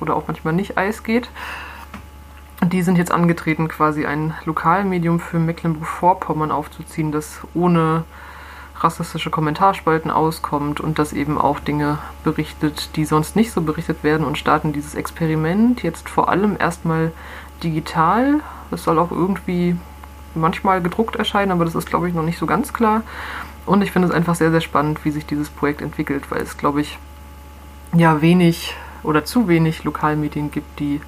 [0.00, 1.30] oder auch manchmal nicht Eis geht.
[2.62, 8.04] Die sind jetzt angetreten, quasi ein Lokalmedium für Mecklenburg-Vorpommern aufzuziehen, das ohne
[8.78, 14.26] rassistische Kommentarspalten auskommt und das eben auch Dinge berichtet, die sonst nicht so berichtet werden
[14.26, 17.12] und starten dieses Experiment jetzt vor allem erstmal
[17.62, 18.40] digital
[18.72, 19.76] es soll auch irgendwie
[20.34, 23.02] manchmal gedruckt erscheinen, aber das ist, glaube ich, noch nicht so ganz klar.
[23.66, 26.56] Und ich finde es einfach sehr, sehr spannend, wie sich dieses Projekt entwickelt, weil es,
[26.56, 26.98] glaube ich,
[27.94, 31.00] ja wenig oder zu wenig Lokalmedien gibt, die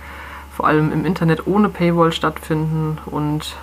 [0.54, 3.56] vor allem im Internet ohne Paywall stattfinden und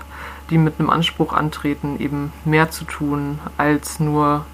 [0.50, 4.46] die mit einem Anspruch antreten, eben mehr zu tun als nur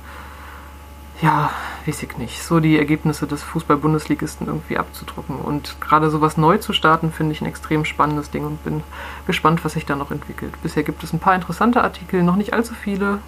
[1.22, 1.52] ja,
[1.86, 5.38] weiß ich nicht, so die Ergebnisse des Fußball-Bundesligisten irgendwie abzudrucken.
[5.38, 8.84] Und gerade sowas neu zu starten, finde ich ein extrem spannendes Ding und bin
[9.26, 10.54] gespannt, was sich da noch entwickelt.
[10.62, 13.20] Bisher gibt es ein paar interessante Artikel, noch nicht allzu viele.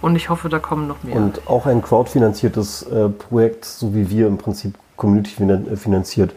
[0.00, 1.16] Und ich hoffe, da kommen noch mehr.
[1.16, 5.32] Und auch ein crowdfinanziertes äh, Projekt, so wie wir im Prinzip Community
[5.76, 6.34] finanziert,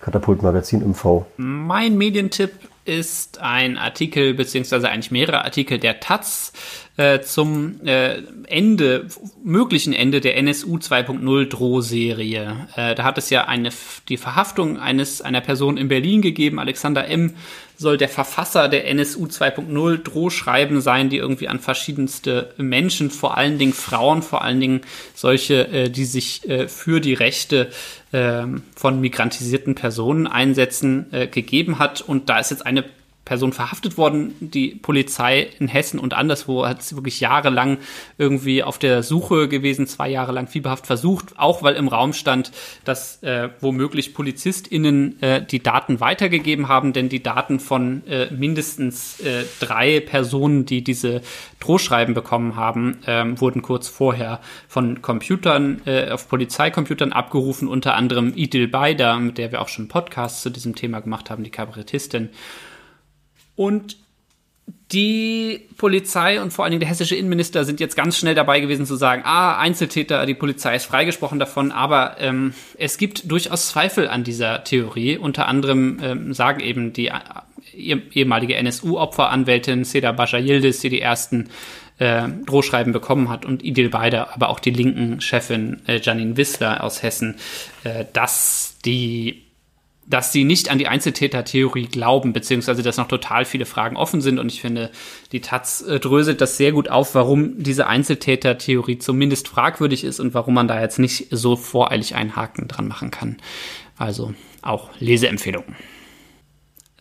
[0.00, 1.24] Katapult Magazin MV.
[1.36, 2.52] Mein Medientipp
[2.84, 6.52] ist ein Artikel, beziehungsweise eigentlich mehrere Artikel der Taz
[6.96, 9.06] äh, zum äh, Ende,
[9.44, 12.68] möglichen Ende der NSU 2.0 Drohserie.
[12.74, 13.70] Äh, da hat es ja eine,
[14.08, 17.34] die Verhaftung eines, einer Person in Berlin gegeben, Alexander M.,
[17.78, 23.58] soll der Verfasser der NSU 2.0 Drohschreiben sein, die irgendwie an verschiedenste Menschen, vor allen
[23.58, 24.80] Dingen Frauen, vor allen Dingen
[25.14, 27.70] solche, äh, die sich äh, für die Rechte
[28.12, 28.44] äh,
[28.74, 32.00] von migrantisierten Personen einsetzen, äh, gegeben hat.
[32.00, 32.84] Und da ist jetzt eine
[33.26, 34.34] Person verhaftet worden.
[34.40, 37.78] Die Polizei in Hessen und anderswo hat wirklich jahrelang
[38.16, 42.52] irgendwie auf der Suche gewesen, zwei Jahre lang fieberhaft versucht, auch weil im Raum stand,
[42.84, 49.18] dass äh, womöglich PolizistInnen äh, die Daten weitergegeben haben, denn die Daten von äh, mindestens
[49.20, 51.20] äh, drei Personen, die diese
[51.58, 58.32] Drohschreiben bekommen haben, ähm, wurden kurz vorher von Computern, äh, auf Polizeicomputern abgerufen, unter anderem
[58.36, 62.30] Idil Beider, mit der wir auch schon Podcasts zu diesem Thema gemacht haben, die Kabarettistin.
[63.56, 63.96] Und
[64.92, 68.86] die Polizei und vor allen Dingen der hessische Innenminister sind jetzt ganz schnell dabei gewesen
[68.86, 74.08] zu sagen, ah, Einzeltäter, die Polizei ist freigesprochen davon, aber ähm, es gibt durchaus Zweifel
[74.08, 75.18] an dieser Theorie.
[75.18, 81.48] Unter anderem ähm, sagen eben die äh, ehemalige NSU-Opferanwältin Seda Bascha Yildiz, die die ersten
[81.98, 86.84] äh, Drohschreiben bekommen hat und Idil Beider, aber auch die linken Chefin äh, Janine Wissler
[86.84, 87.36] aus Hessen,
[87.82, 89.45] äh, dass die
[90.08, 94.38] dass sie nicht an die Einzeltätertheorie glauben, beziehungsweise dass noch total viele Fragen offen sind.
[94.38, 94.90] Und ich finde,
[95.32, 100.34] die Taz äh, dröselt das sehr gut auf, warum diese Einzeltätertheorie zumindest fragwürdig ist und
[100.34, 103.36] warum man da jetzt nicht so voreilig einen Haken dran machen kann.
[103.98, 105.74] Also auch Leseempfehlungen.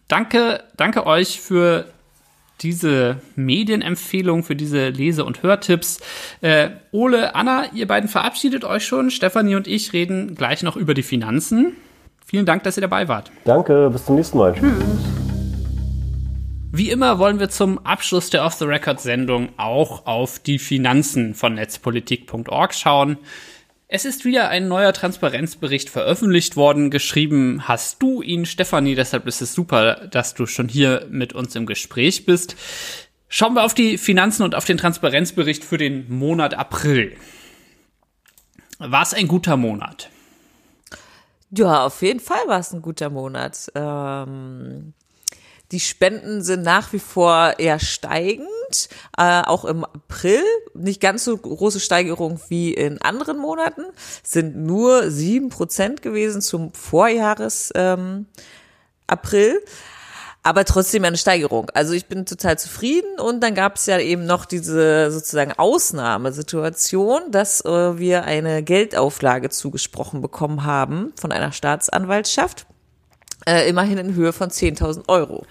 [0.08, 1.88] Danke, danke euch für
[2.62, 6.00] diese Medienempfehlung, für diese Lese- und Hörtipps.
[6.42, 9.12] Äh, Ole, Anna, ihr beiden verabschiedet euch schon.
[9.12, 11.76] Stefanie und ich reden gleich noch über die Finanzen.
[12.26, 13.32] Vielen Dank, dass ihr dabei wart.
[13.44, 14.54] Danke, bis zum nächsten Mal.
[14.54, 14.74] Tschüss.
[16.72, 23.18] Wie immer wollen wir zum Abschluss der Off-the-Record-Sendung auch auf die Finanzen von netzpolitik.org schauen.
[23.88, 26.90] Es ist wieder ein neuer Transparenzbericht veröffentlicht worden.
[26.90, 28.96] Geschrieben hast du ihn, Stefanie.
[28.96, 32.58] Deshalb ist es super, dass du schon hier mit uns im Gespräch bist.
[33.30, 37.16] Schauen wir auf die Finanzen und auf den Transparenzbericht für den Monat April.
[38.80, 40.10] War es ein guter Monat?
[41.58, 43.72] Ja, auf jeden Fall war es ein guter Monat.
[43.76, 44.94] Ähm,
[45.72, 48.48] die Spenden sind nach wie vor eher steigend,
[49.18, 50.42] äh, auch im April.
[50.74, 53.84] Nicht ganz so große Steigerung wie in anderen Monaten,
[54.24, 58.28] sind nur sieben Prozent gewesen zum Vorjahres ähm,
[59.08, 59.62] April
[60.46, 61.72] aber trotzdem eine Steigerung.
[61.74, 67.32] Also ich bin total zufrieden und dann gab es ja eben noch diese sozusagen Ausnahmesituation,
[67.32, 72.68] dass äh, wir eine Geldauflage zugesprochen bekommen haben von einer Staatsanwaltschaft,
[73.48, 75.48] äh, immerhin in Höhe von 10.000 Euro.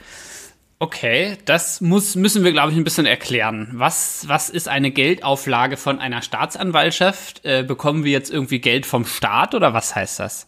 [0.78, 3.70] Okay, das muss, müssen wir, glaube ich, ein bisschen erklären.
[3.72, 7.44] Was, was ist eine Geldauflage von einer Staatsanwaltschaft?
[7.44, 10.46] Äh, bekommen wir jetzt irgendwie Geld vom Staat oder was heißt das?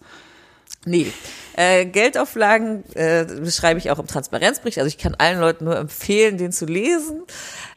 [0.87, 1.13] Nee,
[1.57, 4.79] äh, Geldauflagen äh, beschreibe ich auch im Transparenzbericht.
[4.79, 7.23] Also ich kann allen Leuten nur empfehlen, den zu lesen.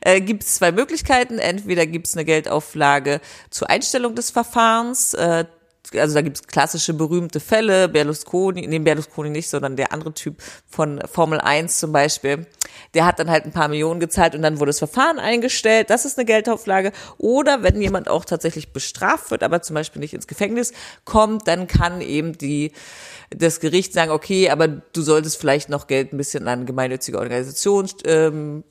[0.01, 1.39] Äh, gibt es zwei Möglichkeiten.
[1.39, 5.15] Entweder gibt es eine Geldauflage zur Einstellung des Verfahrens.
[5.15, 5.45] Äh,
[5.97, 10.35] also da gibt es klassische berühmte Fälle, Berlusconi, nee, Berlusconi nicht, sondern der andere Typ
[10.67, 12.45] von Formel 1 zum Beispiel,
[12.93, 16.05] der hat dann halt ein paar Millionen gezahlt und dann wurde das Verfahren eingestellt, das
[16.05, 16.91] ist eine Geldauflage.
[17.17, 20.73] Oder wenn jemand auch tatsächlich bestraft wird, aber zum Beispiel nicht ins Gefängnis
[21.05, 22.71] kommt, dann kann eben die
[23.29, 27.89] das Gericht sagen, okay, aber du solltest vielleicht noch Geld ein bisschen an gemeinnützige Organisationen
[28.05, 28.63] ähm,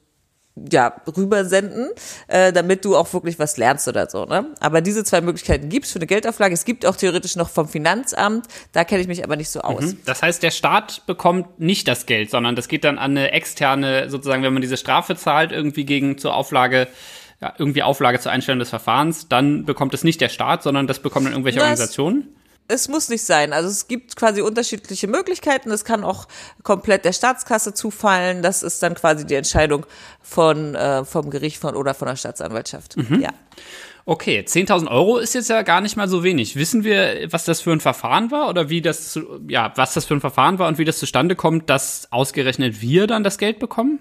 [0.71, 1.89] ja, rübersenden,
[2.29, 4.25] äh, damit du auch wirklich was lernst oder so.
[4.25, 4.47] Ne?
[4.61, 6.55] Aber diese zwei Möglichkeiten gibt's für eine Geldauflage.
[6.55, 9.83] Es gibt auch theoretisch noch vom Finanzamt, da kenne ich mich aber nicht so aus.
[9.83, 9.99] Mhm.
[10.05, 14.11] Das heißt, der Staat bekommt nicht das Geld, sondern das geht dann an eine externe,
[14.11, 16.89] sozusagen, wenn man diese Strafe zahlt, irgendwie gegen zur Auflage
[17.41, 20.99] ja, irgendwie Auflage zur Einstellung des Verfahrens, dann bekommt es nicht der Staat, sondern das
[20.99, 22.35] bekommen dann irgendwelche das, Organisationen?
[22.69, 23.53] Es muss nicht sein.
[23.53, 25.71] Also es gibt quasi unterschiedliche Möglichkeiten.
[25.71, 26.29] Es kann auch
[26.63, 28.43] komplett der Staatskasse zufallen.
[28.43, 29.87] Das ist dann quasi die Entscheidung
[30.23, 32.97] von äh, vom Gericht von oder von der Staatsanwaltschaft.
[32.97, 33.21] Mhm.
[33.21, 33.31] Ja.
[34.05, 36.57] Okay, 10.000 Euro ist jetzt ja gar nicht mal so wenig.
[36.57, 40.07] Wissen wir, was das für ein Verfahren war oder wie das, zu, ja, was das
[40.07, 43.59] für ein Verfahren war und wie das zustande kommt, dass ausgerechnet wir dann das Geld
[43.59, 43.99] bekommen?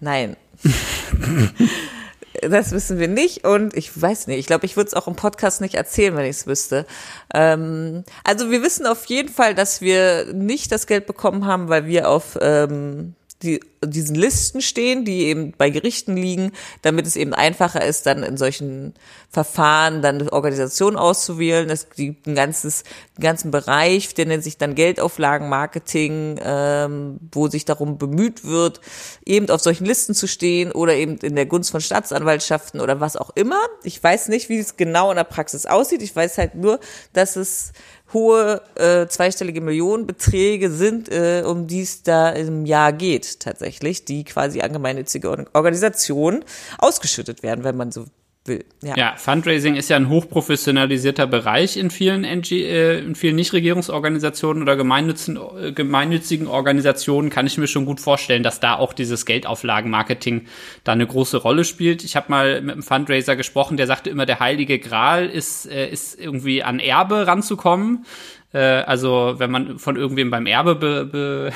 [0.00, 0.36] Nein.
[2.42, 5.16] das wissen wir nicht und ich weiß nicht, ich glaube, ich würde es auch im
[5.16, 6.86] Podcast nicht erzählen, wenn ich es wüsste.
[7.32, 11.86] Ähm, also wir wissen auf jeden Fall, dass wir nicht das Geld bekommen haben, weil
[11.86, 17.34] wir auf ähm, die, diesen Listen stehen, die eben bei Gerichten liegen, damit es eben
[17.34, 18.94] einfacher ist, dann in solchen
[19.28, 21.68] Verfahren dann Organisationen auszuwählen.
[21.70, 22.84] Es gibt ein ganzes,
[23.16, 28.80] einen ganzen Bereich, der nennt sich dann Geldauflagenmarketing, ähm, wo sich darum bemüht wird,
[29.24, 33.16] eben auf solchen Listen zu stehen oder eben in der Gunst von Staatsanwaltschaften oder was
[33.16, 33.60] auch immer.
[33.82, 36.02] Ich weiß nicht, wie es genau in der Praxis aussieht.
[36.02, 36.78] Ich weiß halt nur,
[37.12, 37.72] dass es
[38.12, 44.24] hohe äh, zweistellige Millionenbeträge sind, äh, um die es da im Jahr geht tatsächlich, die
[44.24, 46.44] quasi an gemeinnützige Organisationen
[46.78, 48.04] ausgeschüttet werden, wenn man so
[48.44, 48.64] will.
[48.82, 48.96] Ja.
[48.96, 54.76] ja, Fundraising ist ja ein hochprofessionalisierter Bereich in vielen NG, äh, in vielen Nichtregierungsorganisationen oder
[54.76, 60.46] gemeinnützigen, äh, gemeinnützigen Organisationen kann ich mir schon gut vorstellen, dass da auch dieses Geldauflagenmarketing
[60.84, 62.02] da eine große Rolle spielt.
[62.04, 65.88] Ich habe mal mit einem Fundraiser gesprochen, der sagte immer, der heilige Gral ist, äh,
[65.88, 68.04] ist irgendwie an Erbe ranzukommen.
[68.52, 71.52] Äh, also wenn man von irgendwem beim Erbe be, be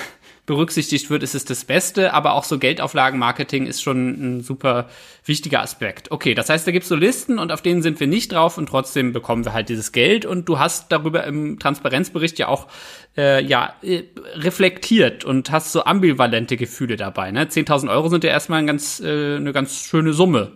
[0.47, 4.89] berücksichtigt wird, ist es das Beste, aber auch so Geldauflagenmarketing ist schon ein super
[5.25, 6.13] wichtiger Aspekt.
[6.13, 8.69] Okay, das heißt, da gibt's so Listen und auf denen sind wir nicht drauf und
[8.69, 12.69] trotzdem bekommen wir halt dieses Geld und du hast darüber im Transparenzbericht ja auch
[13.17, 17.33] äh, ja äh, reflektiert und hast so ambivalente Gefühle dabei.
[17.33, 17.45] Ne?
[17.45, 20.53] 10.000 Euro sind ja erstmal ein ganz, äh, eine ganz schöne Summe.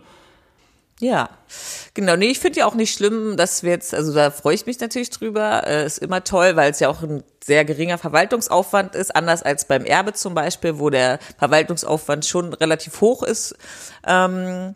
[1.01, 1.31] Ja,
[1.95, 2.15] genau.
[2.15, 4.79] Nee, ich finde ja auch nicht schlimm, dass wir jetzt, also da freue ich mich
[4.79, 5.65] natürlich drüber.
[5.65, 9.65] Äh, ist immer toll, weil es ja auch ein sehr geringer Verwaltungsaufwand ist, anders als
[9.65, 13.55] beim Erbe zum Beispiel, wo der Verwaltungsaufwand schon relativ hoch ist.
[14.05, 14.75] Ähm,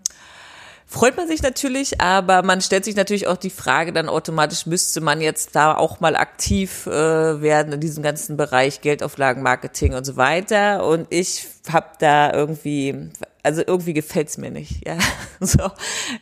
[0.87, 5.01] freut man sich natürlich, aber man stellt sich natürlich auch die Frage, dann automatisch müsste
[5.01, 10.05] man jetzt da auch mal aktiv äh, werden in diesem ganzen Bereich Geldauflagen, Marketing und
[10.05, 10.87] so weiter.
[10.87, 13.11] Und ich habe da irgendwie,
[13.45, 14.85] also irgendwie gefällt's mir nicht.
[14.85, 14.97] Ja,
[15.39, 15.71] so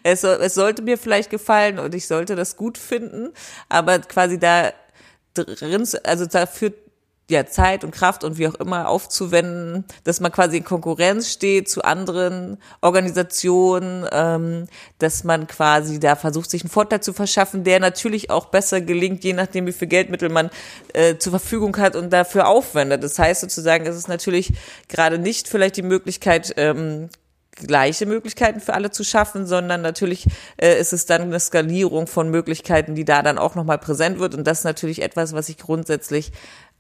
[0.04, 3.32] es, es sollte mir vielleicht gefallen und ich sollte das gut finden,
[3.70, 4.74] aber quasi da
[5.34, 6.74] drin, also dafür
[7.30, 11.70] ja, Zeit und Kraft und wie auch immer aufzuwenden, dass man quasi in Konkurrenz steht
[11.70, 14.68] zu anderen Organisationen, ähm,
[15.00, 19.24] dass man quasi da versucht, sich einen Vorteil zu verschaffen, der natürlich auch besser gelingt,
[19.24, 20.50] je nachdem, wie viel Geldmittel man
[20.94, 23.04] äh, zur Verfügung hat und dafür aufwendet.
[23.04, 24.54] Das heißt sozusagen, es ist natürlich
[24.90, 27.10] gerade nicht vielleicht die Möglichkeit, ähm,
[27.56, 30.26] gleiche Möglichkeiten für alle zu schaffen, sondern natürlich
[30.58, 34.36] äh, ist es dann eine Skalierung von Möglichkeiten, die da dann auch nochmal präsent wird.
[34.36, 36.32] Und das ist natürlich etwas, was ich grundsätzlich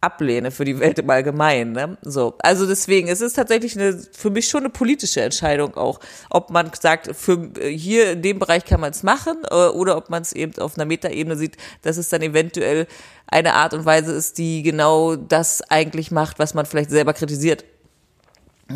[0.03, 1.71] ablehne für die Welt im Allgemeinen.
[1.71, 1.97] Ne?
[2.01, 5.99] So, also deswegen, es ist tatsächlich eine, für mich schon eine politische Entscheidung auch,
[6.29, 10.09] ob man sagt, für hier in dem Bereich kann man es machen äh, oder ob
[10.09, 12.87] man es eben auf einer Metaebene sieht, dass es dann eventuell
[13.27, 17.63] eine Art und Weise ist, die genau das eigentlich macht, was man vielleicht selber kritisiert.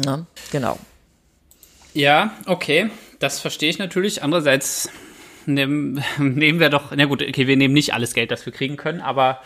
[0.06, 0.80] Ja, genau.
[1.94, 4.24] Ja, okay, das verstehe ich natürlich.
[4.24, 4.90] Andererseits
[5.48, 8.78] nehmen, nehmen wir doch, na gut, okay, wir nehmen nicht alles Geld, das wir kriegen
[8.78, 9.42] können, aber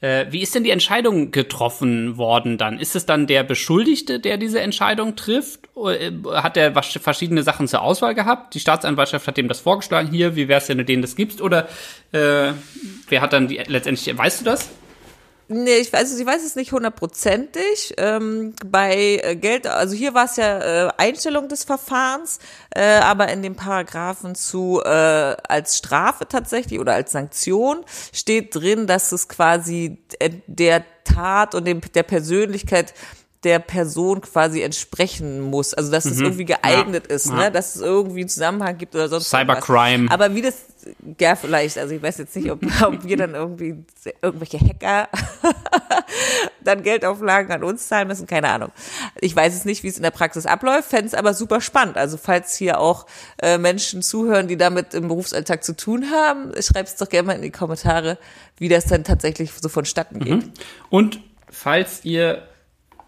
[0.00, 2.78] äh, wie ist denn die Entscheidung getroffen worden dann?
[2.78, 5.68] Ist es dann der Beschuldigte, der diese Entscheidung trifft?
[5.76, 8.54] Äh, hat er verschiedene Sachen zur Auswahl gehabt?
[8.54, 11.40] Die Staatsanwaltschaft hat ihm das vorgeschlagen, hier, wie wär's denn, wenn du denen das gibst?
[11.40, 11.68] Oder
[12.12, 12.52] äh,
[13.08, 14.70] wer hat dann die, letztendlich, weißt du das?
[15.48, 17.94] Nee, ich weiß, also ich weiß es nicht hundertprozentig.
[17.98, 22.38] Ähm, bei äh, Geld, also hier war es ja äh, Einstellung des Verfahrens,
[22.70, 28.86] äh, aber in den Paragraphen zu äh, als Strafe tatsächlich oder als Sanktion steht drin,
[28.86, 29.98] dass es quasi
[30.46, 32.94] der Tat und dem, der Persönlichkeit
[33.44, 35.74] der Person quasi entsprechen muss.
[35.74, 36.12] Also dass mhm.
[36.12, 37.14] es irgendwie geeignet ja.
[37.14, 37.50] ist, ne?
[37.50, 40.10] dass es irgendwie einen Zusammenhang gibt oder sonst Cybercrime.
[40.10, 40.54] Aber wie das,
[41.20, 43.84] ja vielleicht, also ich weiß jetzt nicht, ob, ob wir dann irgendwie
[44.22, 45.08] irgendwelche Hacker
[46.64, 48.70] dann Geldauflagen an uns zahlen müssen, keine Ahnung.
[49.20, 51.96] Ich weiß es nicht, wie es in der Praxis abläuft, fände es aber super spannend.
[51.96, 53.06] Also falls hier auch
[53.40, 57.36] äh, Menschen zuhören, die damit im Berufsalltag zu tun haben, schreibt es doch gerne mal
[57.36, 58.18] in die Kommentare,
[58.56, 60.44] wie das dann tatsächlich so vonstatten geht.
[60.44, 60.52] Mhm.
[60.90, 62.48] Und falls ihr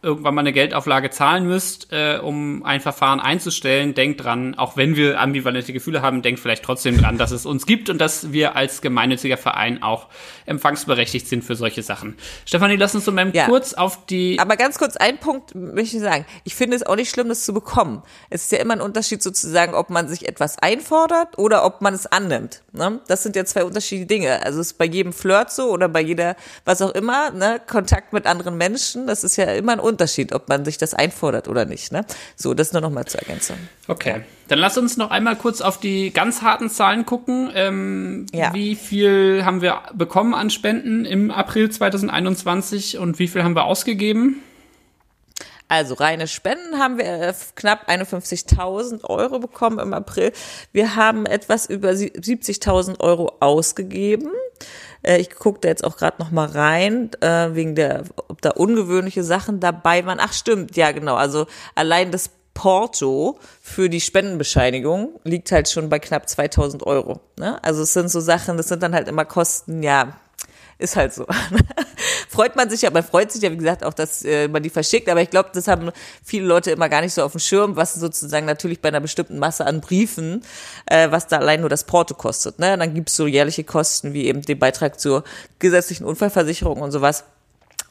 [0.03, 4.95] irgendwann mal eine Geldauflage zahlen müsst, äh, um ein Verfahren einzustellen, denkt dran, auch wenn
[4.97, 8.57] wir ambivalente Gefühle haben, denkt vielleicht trotzdem dran, dass es uns gibt und dass wir
[8.57, 10.07] als gemeinnütziger Verein auch
[10.47, 12.17] empfangsberechtigt sind für solche Sachen.
[12.45, 13.47] Stefanie, lass uns so mal ja.
[13.47, 14.39] kurz auf die.
[14.39, 16.25] Aber ganz kurz ein Punkt möchte ich sagen.
[16.45, 18.03] Ich finde es auch nicht schlimm, das zu bekommen.
[18.31, 21.95] Es ist ja immer ein Unterschied sozusagen, ob man sich etwas einfordert oder ob man
[21.95, 22.63] es annimmt.
[22.73, 23.01] Ne?
[23.09, 24.43] Das sind ja zwei unterschiedliche Dinge.
[24.45, 27.61] Also es ist bei jedem Flirt so oder bei jeder, was auch immer, ne?
[27.67, 29.96] Kontakt mit anderen Menschen, das ist ja immer ein Unterschied.
[29.97, 31.91] Unterschied, ob man sich das einfordert oder nicht.
[31.91, 32.05] Ne?
[32.37, 33.57] So, das nur noch mal zur Ergänzung.
[33.89, 34.21] Okay.
[34.49, 37.51] Dann lass uns noch einmal kurz auf die ganz harten Zahlen gucken.
[37.55, 38.53] Ähm, ja.
[38.53, 43.65] Wie viel haben wir bekommen an Spenden im April 2021 und wie viel haben wir
[43.65, 44.43] ausgegeben?
[45.69, 50.33] Also reine Spenden haben wir äh, knapp 51.000 Euro bekommen im April.
[50.73, 54.31] Wir haben etwas über 70.000 Euro ausgegeben.
[55.07, 58.51] Äh, ich gucke da jetzt auch gerade noch mal rein, äh, wegen der, ob da
[58.51, 60.19] ungewöhnliche Sachen dabei waren.
[60.21, 61.15] Ach stimmt, ja genau.
[61.15, 67.21] Also allein das Porto für die Spendenbescheinigung liegt halt schon bei knapp 2000 Euro.
[67.39, 67.63] Ne?
[67.63, 70.19] Also es sind so Sachen, das sind dann halt immer Kosten, ja,
[70.79, 71.27] ist halt so.
[72.29, 74.71] freut man sich ja, man freut sich ja, wie gesagt, auch, dass äh, man die
[74.71, 75.91] verschickt, aber ich glaube, das haben
[76.23, 79.39] viele Leute immer gar nicht so auf dem Schirm, was sozusagen natürlich bei einer bestimmten
[79.39, 80.43] Masse an Briefen,
[80.87, 82.59] äh, was da allein nur das Porto kostet.
[82.59, 82.77] Ne?
[82.77, 85.25] Dann gibt's so jährliche Kosten wie eben den Beitrag zur
[85.59, 87.25] gesetzlichen Unfallversicherung und sowas.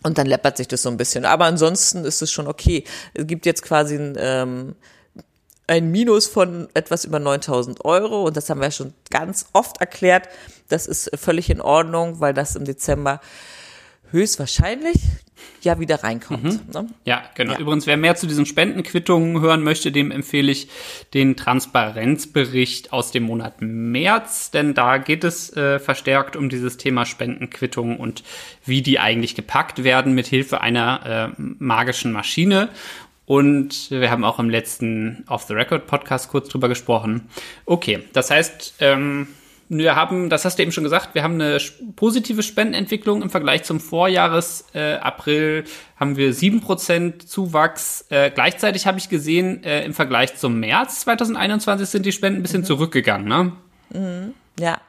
[0.04, 1.26] Und dann läppert sich das so ein bisschen.
[1.26, 2.84] Aber ansonsten ist es schon okay.
[3.16, 4.76] Es gibt jetzt quasi ein ähm,
[5.68, 10.28] ein Minus von etwas über 9000 Euro und das haben wir schon ganz oft erklärt.
[10.70, 13.20] Das ist völlig in Ordnung, weil das im Dezember
[14.12, 14.98] höchstwahrscheinlich
[15.62, 16.44] ja wieder reinkommt.
[16.44, 16.60] Mhm.
[16.74, 16.88] Ne?
[17.06, 17.54] Ja, genau.
[17.54, 17.60] Ja.
[17.60, 20.70] Übrigens, wer mehr zu diesen Spendenquittungen hören möchte, dem empfehle ich
[21.14, 27.06] den Transparenzbericht aus dem Monat März, denn da geht es äh, verstärkt um dieses Thema
[27.06, 28.24] Spendenquittungen und
[28.64, 32.70] wie die eigentlich gepackt werden mit Hilfe einer äh, magischen Maschine.
[33.26, 37.30] Und wir haben auch im letzten Off-the-Record-Podcast kurz drüber gesprochen.
[37.66, 39.28] Okay, das heißt, ähm,
[39.68, 41.58] wir haben, das hast du eben schon gesagt, wir haben eine
[41.96, 45.64] positive Spendenentwicklung im Vergleich zum Vorjahres äh, April
[45.96, 48.06] haben wir 7% Zuwachs.
[48.10, 52.44] Äh, gleichzeitig habe ich gesehen, äh, im Vergleich zum März 2021 sind die Spenden ein
[52.44, 52.66] bisschen mhm.
[52.66, 53.54] zurückgegangen, ne?
[53.90, 54.34] Mhm.
[54.60, 54.80] Ja.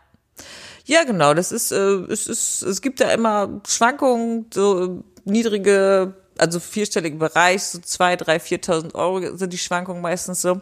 [0.85, 1.33] Ja, genau.
[1.33, 7.63] Das ist, äh, es ist, es gibt ja immer Schwankungen, so niedrige also vierstelligen Bereich,
[7.63, 10.61] so zwei, drei, viertausend Euro sind die Schwankungen meistens so.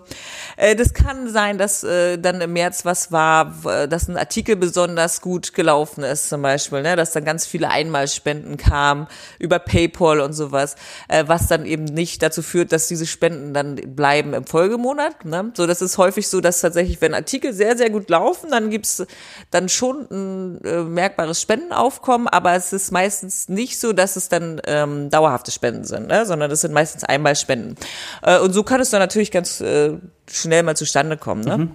[0.57, 3.55] Äh, das kann sein, dass äh, dann im März was war,
[3.89, 6.97] dass ein Artikel besonders gut gelaufen ist zum Beispiel, ne?
[6.97, 9.09] dass dann ganz viele Einmalspenden kamen
[9.39, 10.77] über PayPal und sowas,
[11.09, 15.25] äh, was dann eben nicht dazu führt, dass diese Spenden dann bleiben im Folgemonat.
[15.25, 15.53] Ne?
[15.55, 19.05] So, das ist häufig so, dass tatsächlich, wenn Artikel sehr, sehr gut laufen, dann gibt's
[19.51, 25.11] dann schon ein merkbares Spendenaufkommen, aber es ist meistens nicht so, dass es dann ähm,
[25.11, 26.27] dauerhafte Spenden Spenden sind, ne?
[26.27, 27.77] sondern das sind meistens Einmalspenden.
[28.23, 29.93] Äh, und so kann es dann natürlich ganz äh,
[30.31, 31.43] schnell mal zustande kommen.
[31.43, 31.59] Ne?
[31.59, 31.71] Mhm.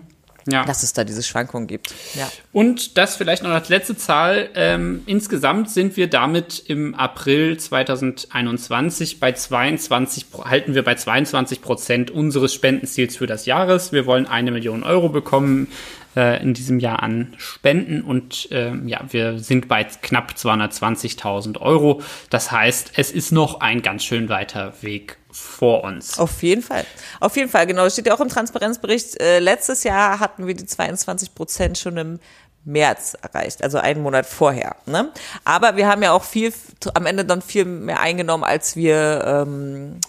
[0.48, 0.66] Ja.
[0.66, 1.94] dass es da diese Schwankungen gibt.
[2.16, 2.30] Ja.
[2.52, 4.50] Und das vielleicht noch als letzte Zahl.
[4.56, 12.12] Ähm, insgesamt sind wir damit im April 2021 bei 22, halten wir bei 22 Prozent
[12.12, 13.92] unseres Spendenziels für das Jahres.
[13.92, 15.68] Wir wollen eine Million Euro bekommen
[16.16, 22.02] äh, in diesem Jahr an Spenden und äh, ja, wir sind bei knapp 220.000 Euro.
[22.30, 26.18] Das heißt, es ist noch ein ganz schön weiter Weg vor uns.
[26.18, 26.86] Auf jeden Fall.
[27.20, 27.84] Auf jeden Fall, genau.
[27.84, 29.20] Das steht ja auch im Transparenzbericht.
[29.22, 32.20] Äh, letztes Jahr hatten wir die 22 Prozent schon im
[32.66, 34.76] März erreicht, also einen Monat vorher.
[34.86, 35.12] Ne?
[35.46, 36.54] Aber wir haben ja auch viel,
[36.94, 40.00] am Ende dann viel mehr eingenommen, als wir ähm,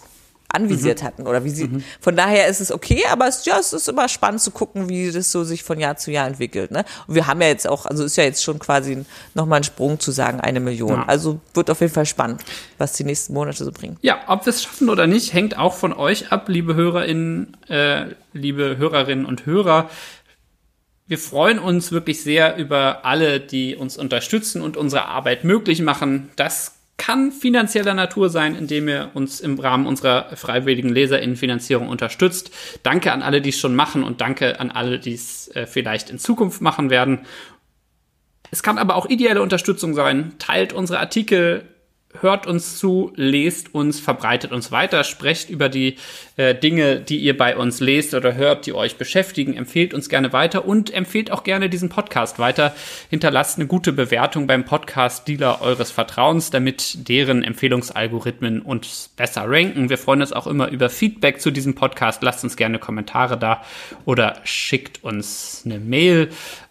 [0.55, 1.07] anvisiert mhm.
[1.07, 1.68] hatten oder wie sie.
[1.68, 1.84] Mhm.
[2.01, 5.11] Von daher ist es okay, aber es, ja, es ist immer spannend zu gucken, wie
[5.11, 6.70] das so sich von Jahr zu Jahr entwickelt.
[6.70, 6.84] Ne?
[7.07, 10.01] Und wir haben ja jetzt auch, also ist ja jetzt schon quasi nochmal ein Sprung
[10.01, 10.90] zu sagen, eine Million.
[10.90, 11.05] Ja.
[11.07, 12.42] Also wird auf jeden Fall spannend,
[12.78, 13.96] was die nächsten Monate so bringen.
[14.03, 18.07] Ja, ob wir es schaffen oder nicht, hängt auch von euch ab, liebe HörerInnen, äh,
[18.32, 19.90] liebe Hörerinnen und Hörer.
[21.07, 26.30] Wir freuen uns wirklich sehr über alle, die uns unterstützen und unsere Arbeit möglich machen.
[26.36, 32.51] Das kann finanzieller Natur sein, indem ihr uns im Rahmen unserer freiwilligen Leserinnenfinanzierung unterstützt.
[32.82, 36.11] Danke an alle, die es schon machen und danke an alle, die es äh, vielleicht
[36.11, 37.20] in Zukunft machen werden.
[38.51, 40.34] Es kann aber auch ideelle Unterstützung sein.
[40.38, 41.64] Teilt unsere Artikel,
[42.18, 45.96] hört uns zu, lest uns, verbreitet uns weiter, sprecht über die
[46.36, 50.32] äh, Dinge, die ihr bei uns lest oder hört, die euch beschäftigen, empfehlt uns gerne
[50.32, 52.74] weiter und empfehlt auch gerne diesen Podcast weiter.
[53.11, 59.88] Hinterlasst eine gute Bewertung beim Podcast-Dealer eures Vertrauens, damit deren Empfehlungsalgorithmen uns besser ranken.
[59.88, 62.22] Wir freuen uns auch immer über Feedback zu diesem Podcast.
[62.22, 63.62] Lasst uns gerne Kommentare da
[64.04, 66.30] oder schickt uns eine Mail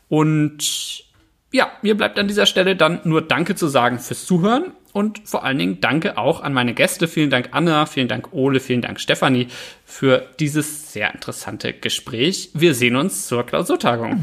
[0.09, 1.05] und
[1.51, 5.43] ja, mir bleibt an dieser Stelle dann nur Danke zu sagen fürs Zuhören und vor
[5.43, 7.07] allen Dingen danke auch an meine Gäste.
[7.07, 9.47] Vielen Dank Anna, vielen Dank Ole, vielen Dank Stefanie
[9.85, 12.49] für dieses sehr interessante Gespräch.
[12.53, 14.21] Wir sehen uns zur Klausurtagung.